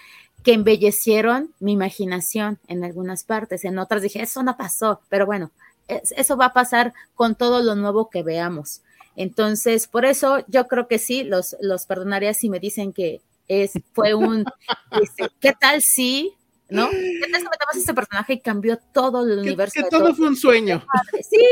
[0.43, 3.63] que embellecieron mi imaginación en algunas partes.
[3.65, 5.51] En otras dije, eso no pasó, pero bueno,
[5.87, 8.81] eso va a pasar con todo lo nuevo que veamos.
[9.15, 13.73] Entonces, por eso yo creo que sí, los, los perdonaría si me dicen que es,
[13.93, 14.45] fue un,
[15.01, 16.33] este, ¿qué tal si
[16.69, 16.89] ¿no?
[16.89, 17.41] ¿Qué tal
[17.73, 19.73] si este personaje y cambió todo el universo?
[19.75, 20.83] Que todo, fue un sueño.
[21.21, 21.45] Sí,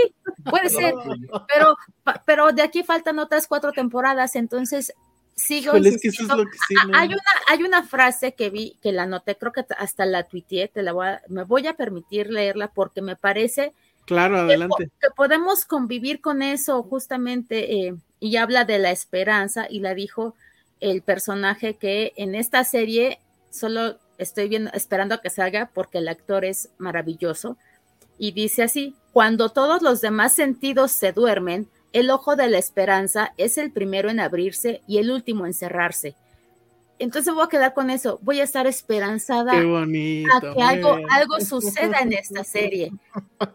[0.50, 0.96] puede ser,
[1.48, 1.76] pero,
[2.26, 4.94] pero de aquí faltan otras cuatro temporadas, entonces
[5.46, 6.46] sigo insistiendo.
[6.94, 10.68] hay, una, hay una frase que vi, que la noté, creo que hasta la tuiteé,
[10.68, 13.74] te la voy a, me voy a permitir leerla porque me parece
[14.06, 14.89] Claro, adelante.
[15.00, 20.36] Que, podemos convivir con eso justamente, eh, y habla de la esperanza, y la dijo
[20.80, 23.20] el personaje que en esta serie
[23.50, 27.58] solo estoy viendo, esperando a que salga porque el actor es maravilloso.
[28.18, 33.34] Y dice así, cuando todos los demás sentidos se duermen, el ojo de la esperanza
[33.38, 36.16] es el primero en abrirse y el último en cerrarse.
[37.00, 42.00] Entonces voy a quedar con eso, voy a estar esperanzada a que algo, algo suceda
[42.00, 42.92] en esta serie.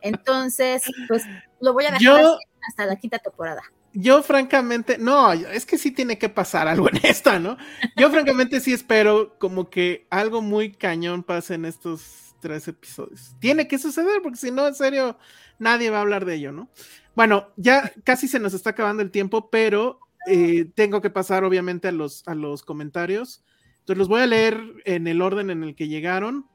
[0.01, 1.23] Entonces, pues
[1.61, 2.25] lo voy a dejar
[2.69, 3.63] hasta la quinta temporada
[3.99, 7.57] yo francamente, no, es que sí tiene que pasar algo en esta, ¿no?
[7.97, 13.35] Yo francamente sí espero como que algo muy cañón pase en estos tres episodios.
[13.41, 15.19] Tiene que suceder, porque si no, en serio,
[15.59, 16.69] nadie va a hablar de ello, ¿no?
[17.17, 19.99] Bueno, ya casi se nos está acabando el tiempo, pero
[20.29, 23.43] eh, tengo que pasar obviamente a los, a los comentarios.
[23.81, 26.47] Entonces los voy a leer en el orden en el que llegaron.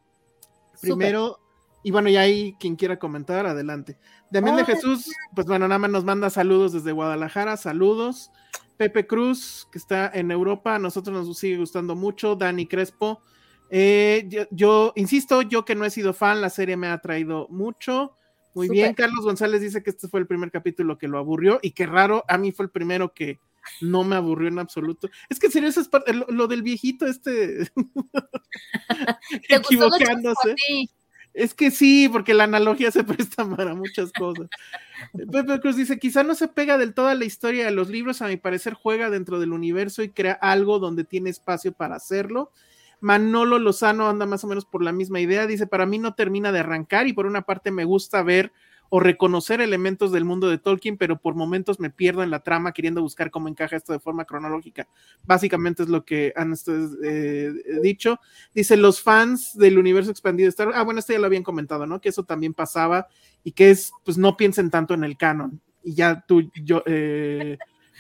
[0.80, 1.40] Primero,
[1.84, 3.98] y bueno, y ahí quien quiera comentar, adelante.
[4.30, 8.32] Damián de Jesús, pues bueno, nada más nos manda saludos desde Guadalajara, saludos.
[8.78, 12.36] Pepe Cruz, que está en Europa, a nosotros nos sigue gustando mucho.
[12.36, 13.22] Dani Crespo,
[13.70, 18.16] eh, yo, insisto, yo que no he sido fan, la serie me ha traído mucho.
[18.54, 21.72] Muy bien, Carlos González dice que este fue el primer capítulo que lo aburrió y
[21.72, 23.40] qué raro, a mí fue el primero que
[23.80, 25.10] no me aburrió en absoluto.
[25.30, 25.90] Es que en serio, eso es
[26.28, 27.72] lo, del viejito este
[29.50, 30.56] equivocándose.
[31.34, 34.48] Es que sí, porque la analogía se presta para muchas cosas.
[35.32, 38.22] Pepe Cruz dice, quizá no se pega del todo a la historia de los libros,
[38.22, 42.52] a mi parecer juega dentro del universo y crea algo donde tiene espacio para hacerlo.
[43.02, 46.52] Manolo Lozano anda más o menos por la misma idea, dice, para mí no termina
[46.52, 48.54] de arrancar y por una parte me gusta ver
[48.94, 52.74] o reconocer elementos del mundo de Tolkien, pero por momentos me pierdo en la trama
[52.74, 54.86] queriendo buscar cómo encaja esto de forma cronológica.
[55.24, 56.54] Básicamente es lo que han
[57.06, 58.20] eh, dicho.
[58.54, 62.02] Dice, los fans del universo expandido de ah, bueno, esto ya lo habían comentado, ¿no?
[62.02, 63.08] Que eso también pasaba
[63.46, 65.62] y que es, pues no piensen tanto en el canon.
[65.86, 67.58] Y ya tú, yo, eh,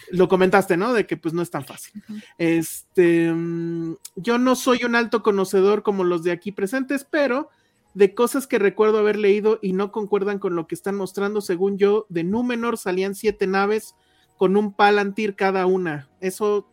[0.09, 0.93] lo comentaste, ¿no?
[0.93, 2.03] De que pues no es tan fácil.
[2.37, 7.49] Este, mm, yo no soy un alto conocedor como los de aquí presentes, pero
[7.93, 11.41] de cosas que recuerdo haber leído y no concuerdan con lo que están mostrando.
[11.41, 13.95] Según yo, de Númenor salían siete naves
[14.37, 16.09] con un Palantir cada una.
[16.19, 16.67] ¿Eso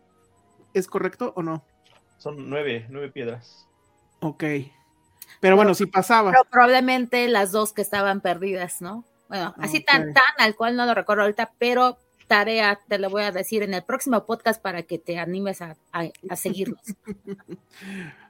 [0.74, 1.64] es correcto o no?
[2.18, 3.68] Son nueve, nueve piedras.
[4.20, 4.44] Ok.
[5.40, 6.30] Pero bueno, si pasaba.
[6.30, 9.04] Pero probablemente las dos que estaban perdidas, ¿no?
[9.28, 11.98] Bueno, así tan, tan, al cual no lo recuerdo ahorita, pero
[12.28, 15.76] tarea te lo voy a decir en el próximo podcast para que te animes a,
[15.92, 16.80] a seguirnos.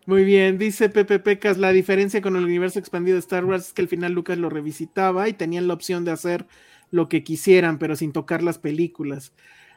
[0.07, 3.73] Muy bien, dice Pepe Pecas, la diferencia con el universo expandido de Star Wars es
[3.75, 6.47] que al final Lucas lo revisitaba y tenían la opción de hacer
[6.91, 9.35] lo que quisieran, pero sin tocar las películas.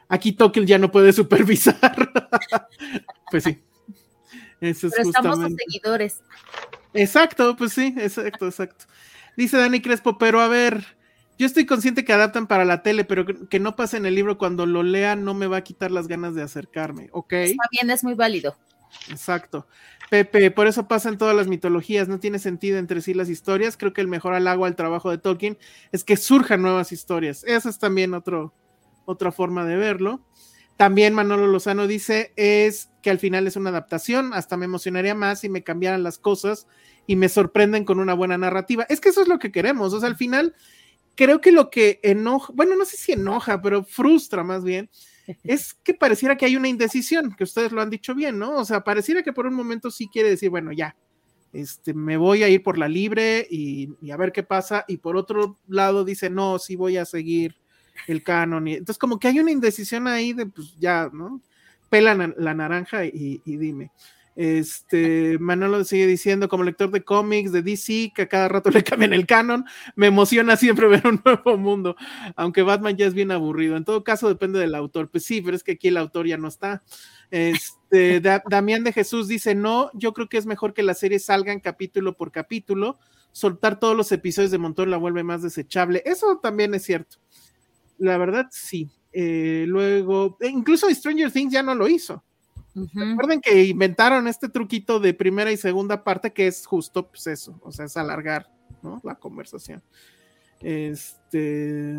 [0.08, 1.78] Aquí Tokyo ya no puede supervisar.
[3.30, 3.62] pues sí.
[4.60, 6.22] Eso es pero estamos sus seguidores.
[6.94, 8.84] Exacto, pues sí, exacto, exacto.
[9.36, 10.84] Dice Dani Crespo, pero a ver,
[11.42, 14.38] yo estoy consciente que adaptan para la tele, pero que no pase en el libro
[14.38, 17.32] cuando lo lea no me va a quitar las ganas de acercarme, ¿ok?
[17.32, 18.56] Está bien, es muy válido.
[19.10, 19.66] Exacto.
[20.08, 23.76] Pepe, por eso pasa en todas las mitologías, no tiene sentido entre sí las historias.
[23.76, 25.58] Creo que el mejor halago al trabajo de Tolkien
[25.90, 27.42] es que surjan nuevas historias.
[27.42, 28.54] Esa es también otro,
[29.04, 30.24] otra forma de verlo.
[30.76, 35.40] También Manolo Lozano dice es que al final es una adaptación, hasta me emocionaría más
[35.40, 36.68] si me cambiaran las cosas
[37.04, 38.86] y me sorprenden con una buena narrativa.
[38.88, 40.54] Es que eso es lo que queremos, o sea, al final
[41.14, 44.90] creo que lo que enoja, bueno, no sé si enoja, pero frustra más bien,
[45.44, 48.56] es que pareciera que hay una indecisión, que ustedes lo han dicho bien, ¿no?
[48.56, 50.96] O sea, pareciera que por un momento sí quiere decir, bueno, ya,
[51.52, 55.16] este, me voy a ir por la libre y, a ver qué pasa, y por
[55.16, 57.56] otro lado dice, no, sí voy a seguir
[58.08, 58.66] el canon.
[58.68, 61.40] Y, entonces, como que hay una indecisión ahí de, pues ya, ¿no?
[61.90, 63.90] Pela la naranja y, dime.
[64.34, 68.82] Este, Manolo sigue diciendo, como lector de cómics de DC, que a cada rato le
[68.82, 69.64] cambian el canon,
[69.94, 71.96] me emociona siempre ver un nuevo mundo,
[72.36, 73.76] aunque Batman ya es bien aburrido.
[73.76, 75.10] En todo caso, depende del autor.
[75.10, 76.82] Pues sí, pero es que aquí el autor ya no está.
[77.30, 78.20] Este,
[78.50, 82.16] Damián de Jesús dice, no, yo creo que es mejor que la serie salgan capítulo
[82.16, 82.98] por capítulo.
[83.32, 86.02] Soltar todos los episodios de montón la vuelve más desechable.
[86.04, 87.16] Eso también es cierto.
[87.98, 88.90] La verdad, sí.
[89.12, 92.24] Eh, luego, e incluso Stranger Things ya no lo hizo.
[92.74, 97.58] Recuerden que inventaron este truquito de primera y segunda parte que es justo pues eso,
[97.62, 98.50] o sea, es alargar
[98.82, 99.00] ¿no?
[99.04, 99.82] la conversación.
[100.62, 101.96] Este,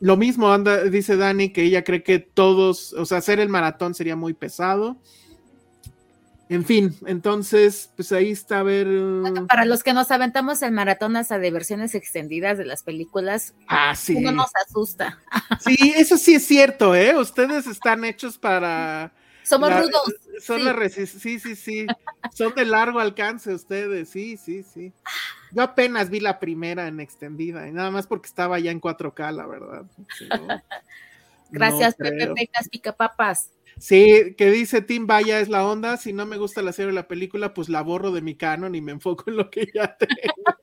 [0.00, 3.94] lo mismo anda, dice Dani, que ella cree que todos, o sea, hacer el maratón
[3.94, 4.96] sería muy pesado.
[6.48, 8.86] En fin, entonces, pues ahí está a ver.
[9.48, 13.94] para los que nos aventamos el maratón hasta de versiones extendidas de las películas, ah,
[13.96, 14.14] sí.
[14.14, 15.18] uno nos asusta.
[15.60, 17.16] Sí, eso sí es cierto, ¿eh?
[17.18, 19.12] Ustedes están hechos para
[19.46, 20.14] somos rudos.
[20.40, 21.06] Son sí.
[21.06, 21.86] sí, sí, sí.
[22.34, 24.92] son de largo alcance ustedes, sí, sí, sí.
[25.52, 29.32] Yo apenas vi la primera en extendida, y nada más porque estaba ya en 4K,
[29.32, 29.86] la verdad.
[31.50, 33.50] Gracias, Pepe Pecas Picapapas.
[33.78, 35.96] Sí, que dice Tim Vaya es la onda.
[35.96, 38.74] Si no me gusta la serie o la película, pues la borro de mi canon
[38.74, 40.56] y me enfoco en lo que ya tengo.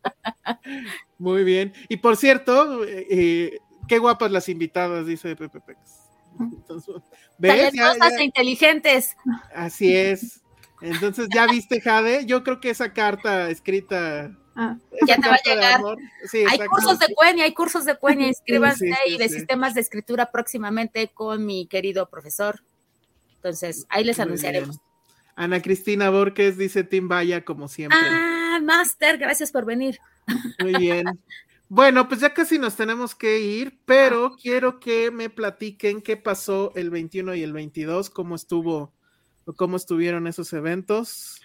[1.20, 1.74] Muy bien.
[1.90, 6.03] Y por cierto, eh, eh, qué guapas las invitadas, dice Pepe Pecas.
[6.40, 6.96] Entonces,
[7.38, 7.74] ¿ves?
[7.74, 9.16] E inteligentes.
[9.54, 10.42] Así es.
[10.82, 12.26] Entonces, ¿ya viste, Jade?
[12.26, 14.38] Yo creo que esa carta escrita.
[14.56, 14.78] Ah.
[15.08, 15.82] ya te va a llegar.
[16.48, 21.08] hay cursos de Cuenia, hay cursos de Cuenia, inscríbanse y de sistemas de escritura próximamente
[21.08, 22.62] con mi querido profesor.
[23.36, 24.80] Entonces, ahí les anunciaremos.
[25.36, 27.98] Ana Cristina Borges dice Tim Vaya como siempre.
[28.00, 30.00] Ah, Master, gracias por venir.
[30.60, 31.06] Muy bien.
[31.70, 36.72] Bueno, pues ya casi nos tenemos que ir, pero quiero que me platiquen qué pasó
[36.76, 38.94] el 21 y el 22, cómo estuvo,
[39.56, 41.42] cómo estuvieron esos eventos.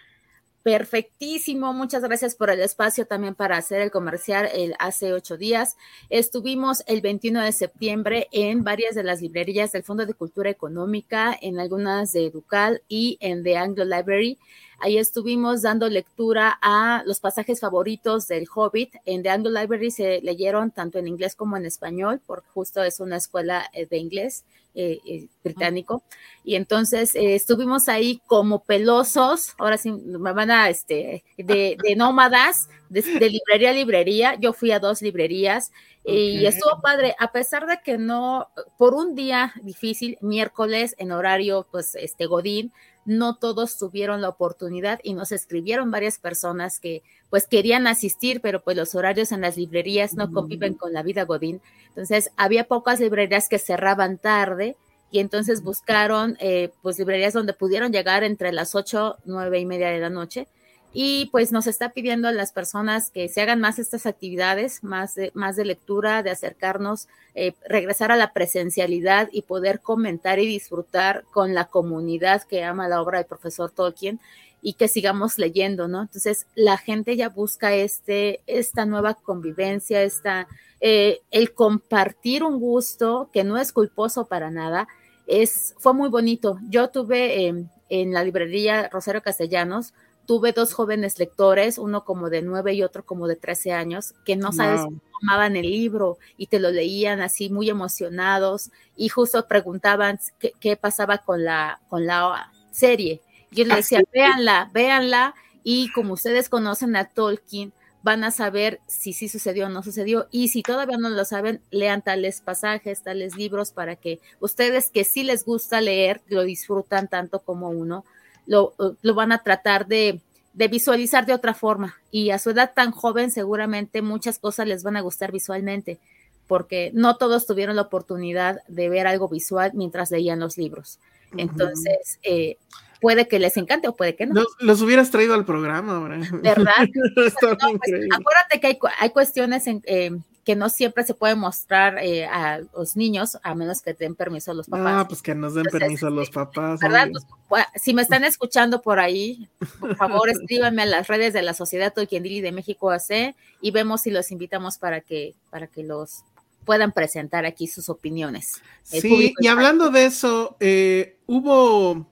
[0.68, 5.76] Perfectísimo, muchas gracias por el espacio también para hacer el comercial el, hace ocho días.
[6.10, 11.34] Estuvimos el 21 de septiembre en varias de las librerías del Fondo de Cultura Económica,
[11.40, 14.38] en algunas de Ducal y en The Anglo Library.
[14.80, 18.94] Ahí estuvimos dando lectura a los pasajes favoritos del Hobbit.
[19.04, 23.00] En The Anglo Library se leyeron tanto en inglés como en español, porque justo es
[23.00, 24.44] una escuela eh, de inglés
[24.76, 26.04] eh, eh, británico.
[26.44, 33.02] Y entonces estuvimos ahí como pelosos, ahora sí me van a, este, de, nómadas, de,
[33.02, 34.34] librería a librería.
[34.38, 35.72] Yo fui a dos librerías
[36.04, 38.48] y estuvo padre, a pesar de que no,
[38.78, 42.72] por un día difícil, miércoles en horario, pues, este, Godín,
[43.08, 48.62] no todos tuvieron la oportunidad y nos escribieron varias personas que pues querían asistir, pero
[48.62, 51.62] pues los horarios en las librerías no conviven con la vida Godín.
[51.88, 54.76] Entonces había pocas librerías que cerraban tarde
[55.10, 59.88] y entonces buscaron eh, pues librerías donde pudieron llegar entre las ocho, nueve y media
[59.88, 60.46] de la noche
[60.92, 65.14] y pues nos está pidiendo a las personas que se hagan más estas actividades, más
[65.14, 70.46] de, más de lectura, de acercarnos, eh, regresar a la presencialidad y poder comentar y
[70.46, 74.18] disfrutar con la comunidad que ama la obra del profesor Tolkien
[74.62, 76.02] y que sigamos leyendo, ¿no?
[76.02, 80.48] Entonces la gente ya busca este, esta nueva convivencia, esta,
[80.80, 84.88] eh, el compartir un gusto que no es culposo para nada,
[85.26, 86.58] es, fue muy bonito.
[86.68, 89.92] Yo tuve em, en la librería Rosario Castellanos,
[90.28, 94.36] tuve dos jóvenes lectores, uno como de nueve y otro como de trece años, que
[94.36, 99.46] no sabes cómo tomaban el libro y te lo leían así muy emocionados y justo
[99.48, 103.22] preguntaban qué, pasaba con la, con la serie.
[103.50, 107.72] Yo les decía, véanla, véanla y como ustedes conocen a Tolkien,
[108.02, 110.28] van a saber si sí sucedió o no sucedió.
[110.30, 115.04] Y si todavía no lo saben, lean tales pasajes, tales libros para que ustedes que
[115.04, 118.04] sí les gusta leer, lo disfrutan tanto como uno,
[118.48, 118.74] lo,
[119.14, 120.20] van a tratar de,
[120.54, 121.96] visualizar de otra forma.
[122.10, 125.98] Y a su edad tan joven seguramente muchas cosas les van a gustar visualmente,
[126.46, 130.98] porque no todos tuvieron la oportunidad de ver algo visual mientras leían los libros.
[131.36, 132.56] Entonces, eh,
[133.02, 134.42] puede que les encante o puede que no.
[134.60, 136.00] Los, hubieras traído al programa,
[136.42, 136.72] ¿verdad?
[137.14, 140.10] Pues, acuérdate que hay, hay cuestiones en, eh,
[140.48, 144.52] que no siempre se puede mostrar eh, a los niños, a menos que den permiso
[144.52, 144.94] a los papás.
[144.96, 146.80] Ah, pues que nos den permiso a los papás.
[146.80, 147.10] ¿Verdad?
[147.50, 149.46] Pues, si me están escuchando por ahí,
[149.78, 154.00] por favor escríbanme a las redes de la Sociedad Tolkiendili de México AC y vemos
[154.00, 156.24] si los invitamos para que, para que los
[156.64, 158.62] puedan presentar aquí sus opiniones.
[158.84, 162.06] sí, y hablando de eso, eh, hubo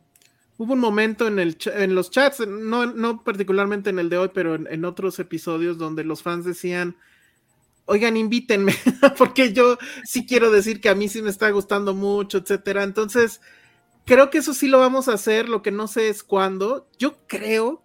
[0.59, 4.31] hubo un momento en, el, en los chats, no, no particularmente en el de hoy,
[4.35, 6.97] pero en, otros episodios donde los fans decían,
[7.87, 8.75] oigan, invítenme,
[9.19, 12.83] porque yo sí quiero decir que a mí sí me está gustando mucho, etcétera.
[12.83, 13.41] Entonces,
[14.05, 16.89] creo que eso sí lo vamos a hacer, lo que no sé es cuándo.
[16.99, 17.83] Yo creo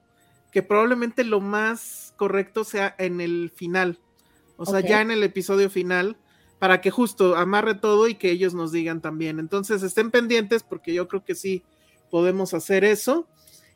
[0.51, 3.99] que probablemente lo más correcto sea en el final,
[4.57, 6.17] o sea, ya en el episodio final,
[6.59, 9.39] para que justo amarre todo y que ellos nos digan también.
[9.39, 11.63] Entonces estén pendientes porque yo creo que sí
[12.11, 13.27] podemos hacer eso.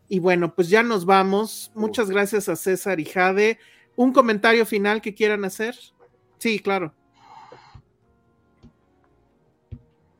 [0.08, 1.72] Y bueno, pues ya nos vamos.
[1.74, 3.58] Muchas gracias a César y Jade.
[3.96, 5.76] ¿Un comentario final que quieran hacer?
[6.38, 6.94] Sí, claro.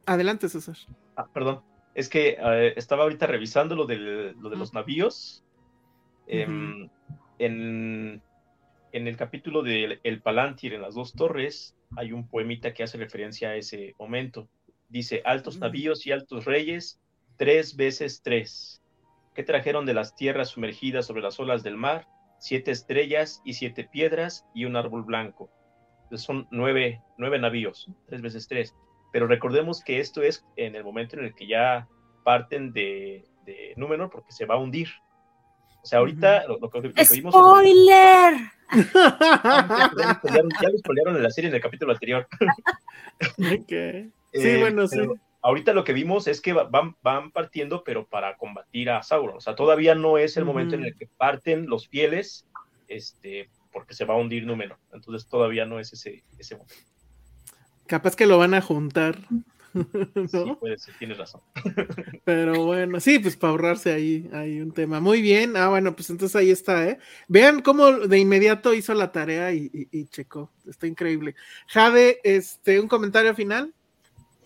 [0.06, 0.78] Adelante, César.
[1.16, 1.62] Ah, perdón.
[1.94, 5.44] Es que eh, estaba ahorita revisando lo, de los navíos.
[6.28, 6.90] Em,
[7.40, 8.22] en,
[8.92, 13.50] el capítulo de El Palantir en las dos torres hay un poemita que hace referencia
[13.50, 14.50] a ese momento.
[14.90, 17.00] Dice, altos navíos y altos reyes,
[17.38, 18.82] tres veces tres.
[19.34, 22.08] ¿Qué trajeron de las tierras sumergidas sobre las olas del mar?
[22.40, 25.50] Siete estrellas y siete piedras y un árbol blanco.
[26.16, 28.74] Entonces son nueve, nueve navíos, tres veces tres.
[29.12, 31.90] Pero recordemos que esto es en el momento en el que ya
[32.24, 34.88] parten de, de Númenor porque se va a hundir.
[35.84, 37.34] O sea, ahorita lo, que, vimos.
[37.34, 38.34] ¡Spoiler!
[38.94, 42.28] ya, lo spoilearon en la serie en el capítulo anterior.
[43.38, 45.00] sí, eh, bueno, sí
[45.42, 49.38] ahorita lo que vimos es que van, van partiendo, pero para combatir a Sauron.
[49.38, 52.48] O sea, todavía no es el momento en el que parten los fieles,
[52.88, 54.80] este, porque se va a hundir número.
[54.94, 56.74] Entonces todavía no es ese, ese momento.
[57.86, 59.20] Capaz que lo van a juntar.
[60.32, 61.42] Sí, puede ser, tienes razón.
[62.24, 65.02] Pero bueno, sí, pues para ahorrarse ahí hay un tema.
[65.02, 65.58] Muy bien.
[65.58, 66.98] Ah, bueno, pues entonces ahí está, ¿eh?
[67.28, 70.50] Vean cómo de inmediato hizo la tarea y, y checó.
[70.66, 71.36] Está increíble.
[71.68, 73.74] Jade, este, un comentario final.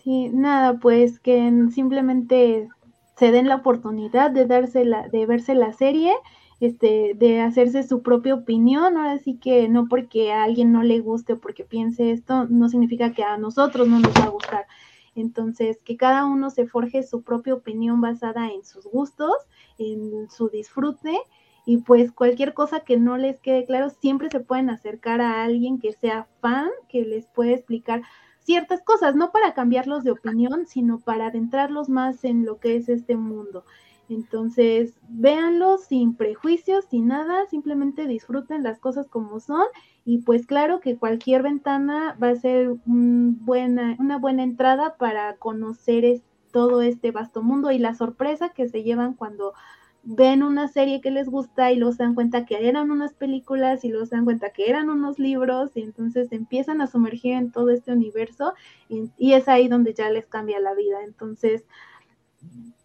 [0.02, 2.68] Sí, nada, pues que simplemente
[3.16, 6.12] se den la oportunidad de darse la, de verse la serie,
[6.60, 8.96] este, de hacerse su propia opinión.
[8.96, 12.68] Ahora sí que no porque a alguien no le guste o porque piense esto, no
[12.68, 14.66] significa que a nosotros no nos va a gustar.
[15.14, 19.34] Entonces, que cada uno se forje su propia opinión basada en sus gustos,
[19.78, 21.18] en su disfrute.
[21.66, 25.78] Y pues cualquier cosa que no les quede claro, siempre se pueden acercar a alguien
[25.78, 28.02] que sea fan, que les puede explicar
[28.40, 32.88] ciertas cosas, no para cambiarlos de opinión, sino para adentrarlos más en lo que es
[32.88, 33.64] este mundo.
[34.10, 39.62] Entonces, véanlo sin prejuicios, sin nada, simplemente disfruten las cosas como son
[40.04, 46.20] y pues claro que cualquier ventana va a ser buena, una buena entrada para conocer
[46.50, 49.54] todo este vasto mundo y la sorpresa que se llevan cuando
[50.02, 53.92] ven una serie que les gusta y se dan cuenta que eran unas películas y
[53.92, 57.92] se dan cuenta que eran unos libros y entonces empiezan a sumergir en todo este
[57.92, 58.54] universo
[58.88, 61.04] y, es ahí donde ya les cambia la vida.
[61.04, 61.64] Entonces,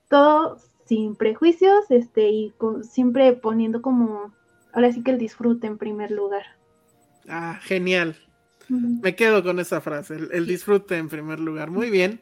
[0.08, 4.34] todo sin prejuicios este, y siempre poniendo como,
[4.74, 6.44] ahora sí que el disfrute en primer lugar.
[7.28, 8.16] Ah, genial.
[8.68, 11.70] Me quedo con esa frase, el disfrute en primer lugar.
[11.70, 12.22] Muy bien.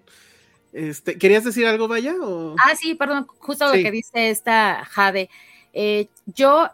[0.73, 2.15] Este, ¿Querías decir algo, Vaya?
[2.57, 5.29] Ah, sí, perdón, justo lo que dice esta Jade.
[5.71, 6.69] Eh, yo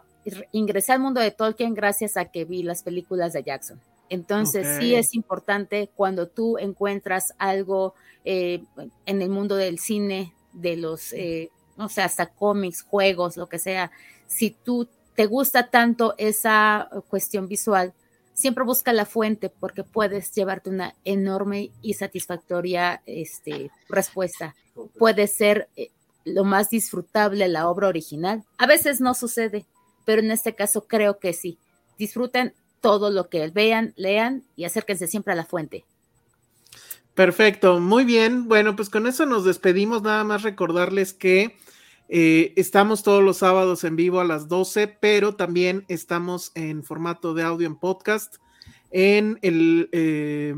[0.52, 3.80] ingresé al mundo de Tolkien gracias a que vi las películas de Jackson.
[4.08, 8.64] Entonces, sí es importante cuando tú encuentras algo eh,
[9.06, 11.50] en el mundo del cine, de los, eh,
[11.80, 13.90] no sé, hasta cómics, juegos, lo que sea,
[14.26, 17.94] si tú te gusta tanto esa cuestión visual,
[18.34, 24.54] siempre busca la fuente porque puedes llevarte una enorme y satisfactoria este, respuesta.
[24.98, 25.88] Puede ser eh,
[26.26, 28.44] lo más disfrutable la obra original.
[28.58, 29.64] A veces no sucede,
[30.04, 31.56] pero en este caso creo que sí.
[31.98, 32.52] Disfruten
[32.82, 35.86] todo lo que vean, lean y acérquense siempre a la fuente.
[37.14, 38.48] Perfecto, muy bien.
[38.48, 40.02] Bueno, pues con eso nos despedimos.
[40.02, 41.56] Nada más recordarles que
[42.12, 47.34] eh, estamos todos los sábados en vivo a las 12, pero también estamos en formato
[47.34, 48.38] de audio en podcast
[48.90, 50.52] en el, eh,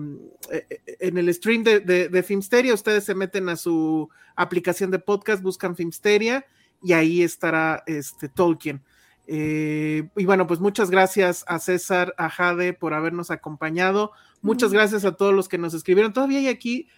[1.01, 2.73] en el stream de, de, Filmsteria.
[2.73, 6.47] Ustedes se meten a su aplicación de podcast, buscan Filmsteria
[6.83, 8.83] y ahí estará este Tolkien.
[9.27, 14.13] Eh, y bueno, pues muchas gracias a César, a Jade por habernos acompañado.
[14.41, 16.13] Muchas gracias a todos los que nos escribieron.
[16.13, 16.89] Todavía hay aquí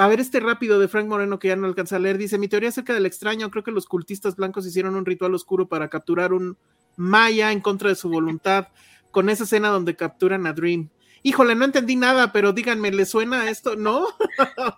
[0.00, 2.48] a ver, este rápido de Frank Moreno que ya no alcanza a leer, dice, mi
[2.48, 6.32] teoría acerca del extraño, creo que los cultistas blancos hicieron un ritual oscuro para capturar
[6.32, 6.56] un
[6.96, 8.68] Maya en contra de su voluntad,
[9.10, 10.88] con esa escena donde capturan a Dream.
[11.22, 13.76] Híjole, no entendí nada, pero díganme, ¿le suena esto?
[13.76, 14.06] ¿No?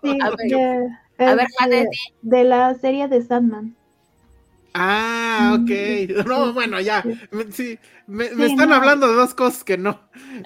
[0.02, 0.18] Sí,
[1.18, 1.34] a
[1.68, 1.86] ver,
[2.22, 3.76] de, la serie de Sandman.
[4.74, 6.26] Ah, ok.
[6.26, 7.04] No, bueno, ya.
[7.50, 10.00] Sí, me, están hablando de dos cosas que no.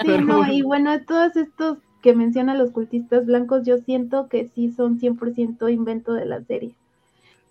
[0.05, 4.71] Sí, no, y bueno, todos estos que menciona los cultistas blancos, yo siento que sí
[4.71, 6.73] son 100% invento de la serie.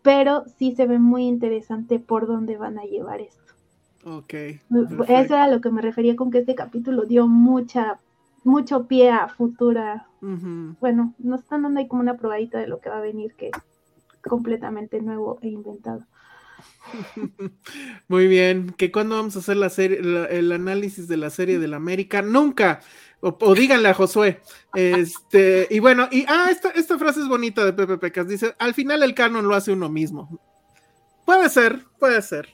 [0.01, 3.53] Pero sí se ve muy interesante por dónde van a llevar esto.
[4.05, 4.33] Ok.
[4.33, 7.99] Eso era lo que me refería con que este capítulo dio mucha,
[8.45, 10.07] mucho pie a futura.
[10.21, 13.51] Bueno, nos están dando ahí como una probadita de lo que va a venir, que
[14.21, 16.05] completamente nuevo e inventado.
[18.07, 21.73] Muy bien, que cuando vamos a hacer la serie, el análisis de la serie del
[21.73, 22.79] América, nunca,
[23.25, 24.41] o, díganle a Josué.
[24.75, 28.73] Este, y bueno, y ah, esta, esta frase es bonita de Pepe Pecas, dice, al
[28.73, 30.39] final el canon lo hace uno mismo.
[31.25, 32.53] Puede ser, puede ser.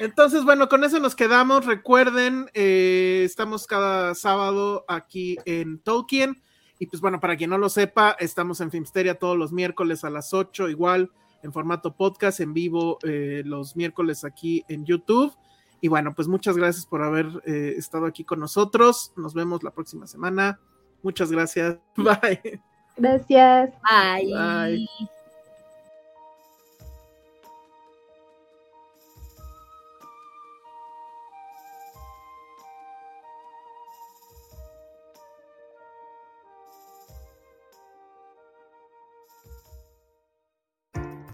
[0.00, 1.64] Entonces, bueno, con eso nos quedamos.
[1.66, 6.42] Recuerden, eh, estamos cada sábado aquí en Tolkien.
[6.78, 10.10] Y pues bueno, para quien no lo sepa, estamos en Filmsteria todos los miércoles a
[10.10, 15.36] las 8, igual en formato podcast, en vivo eh, los miércoles aquí en YouTube.
[15.80, 19.12] Y bueno, pues muchas gracias por haber eh, estado aquí con nosotros.
[19.16, 20.60] Nos vemos la próxima semana.
[21.02, 21.78] Muchas gracias.
[21.96, 22.60] Bye.
[22.96, 23.70] Gracias.
[23.82, 24.32] Bye.
[24.32, 24.88] Bye.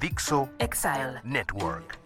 [0.01, 2.05] Dixo Exile Network.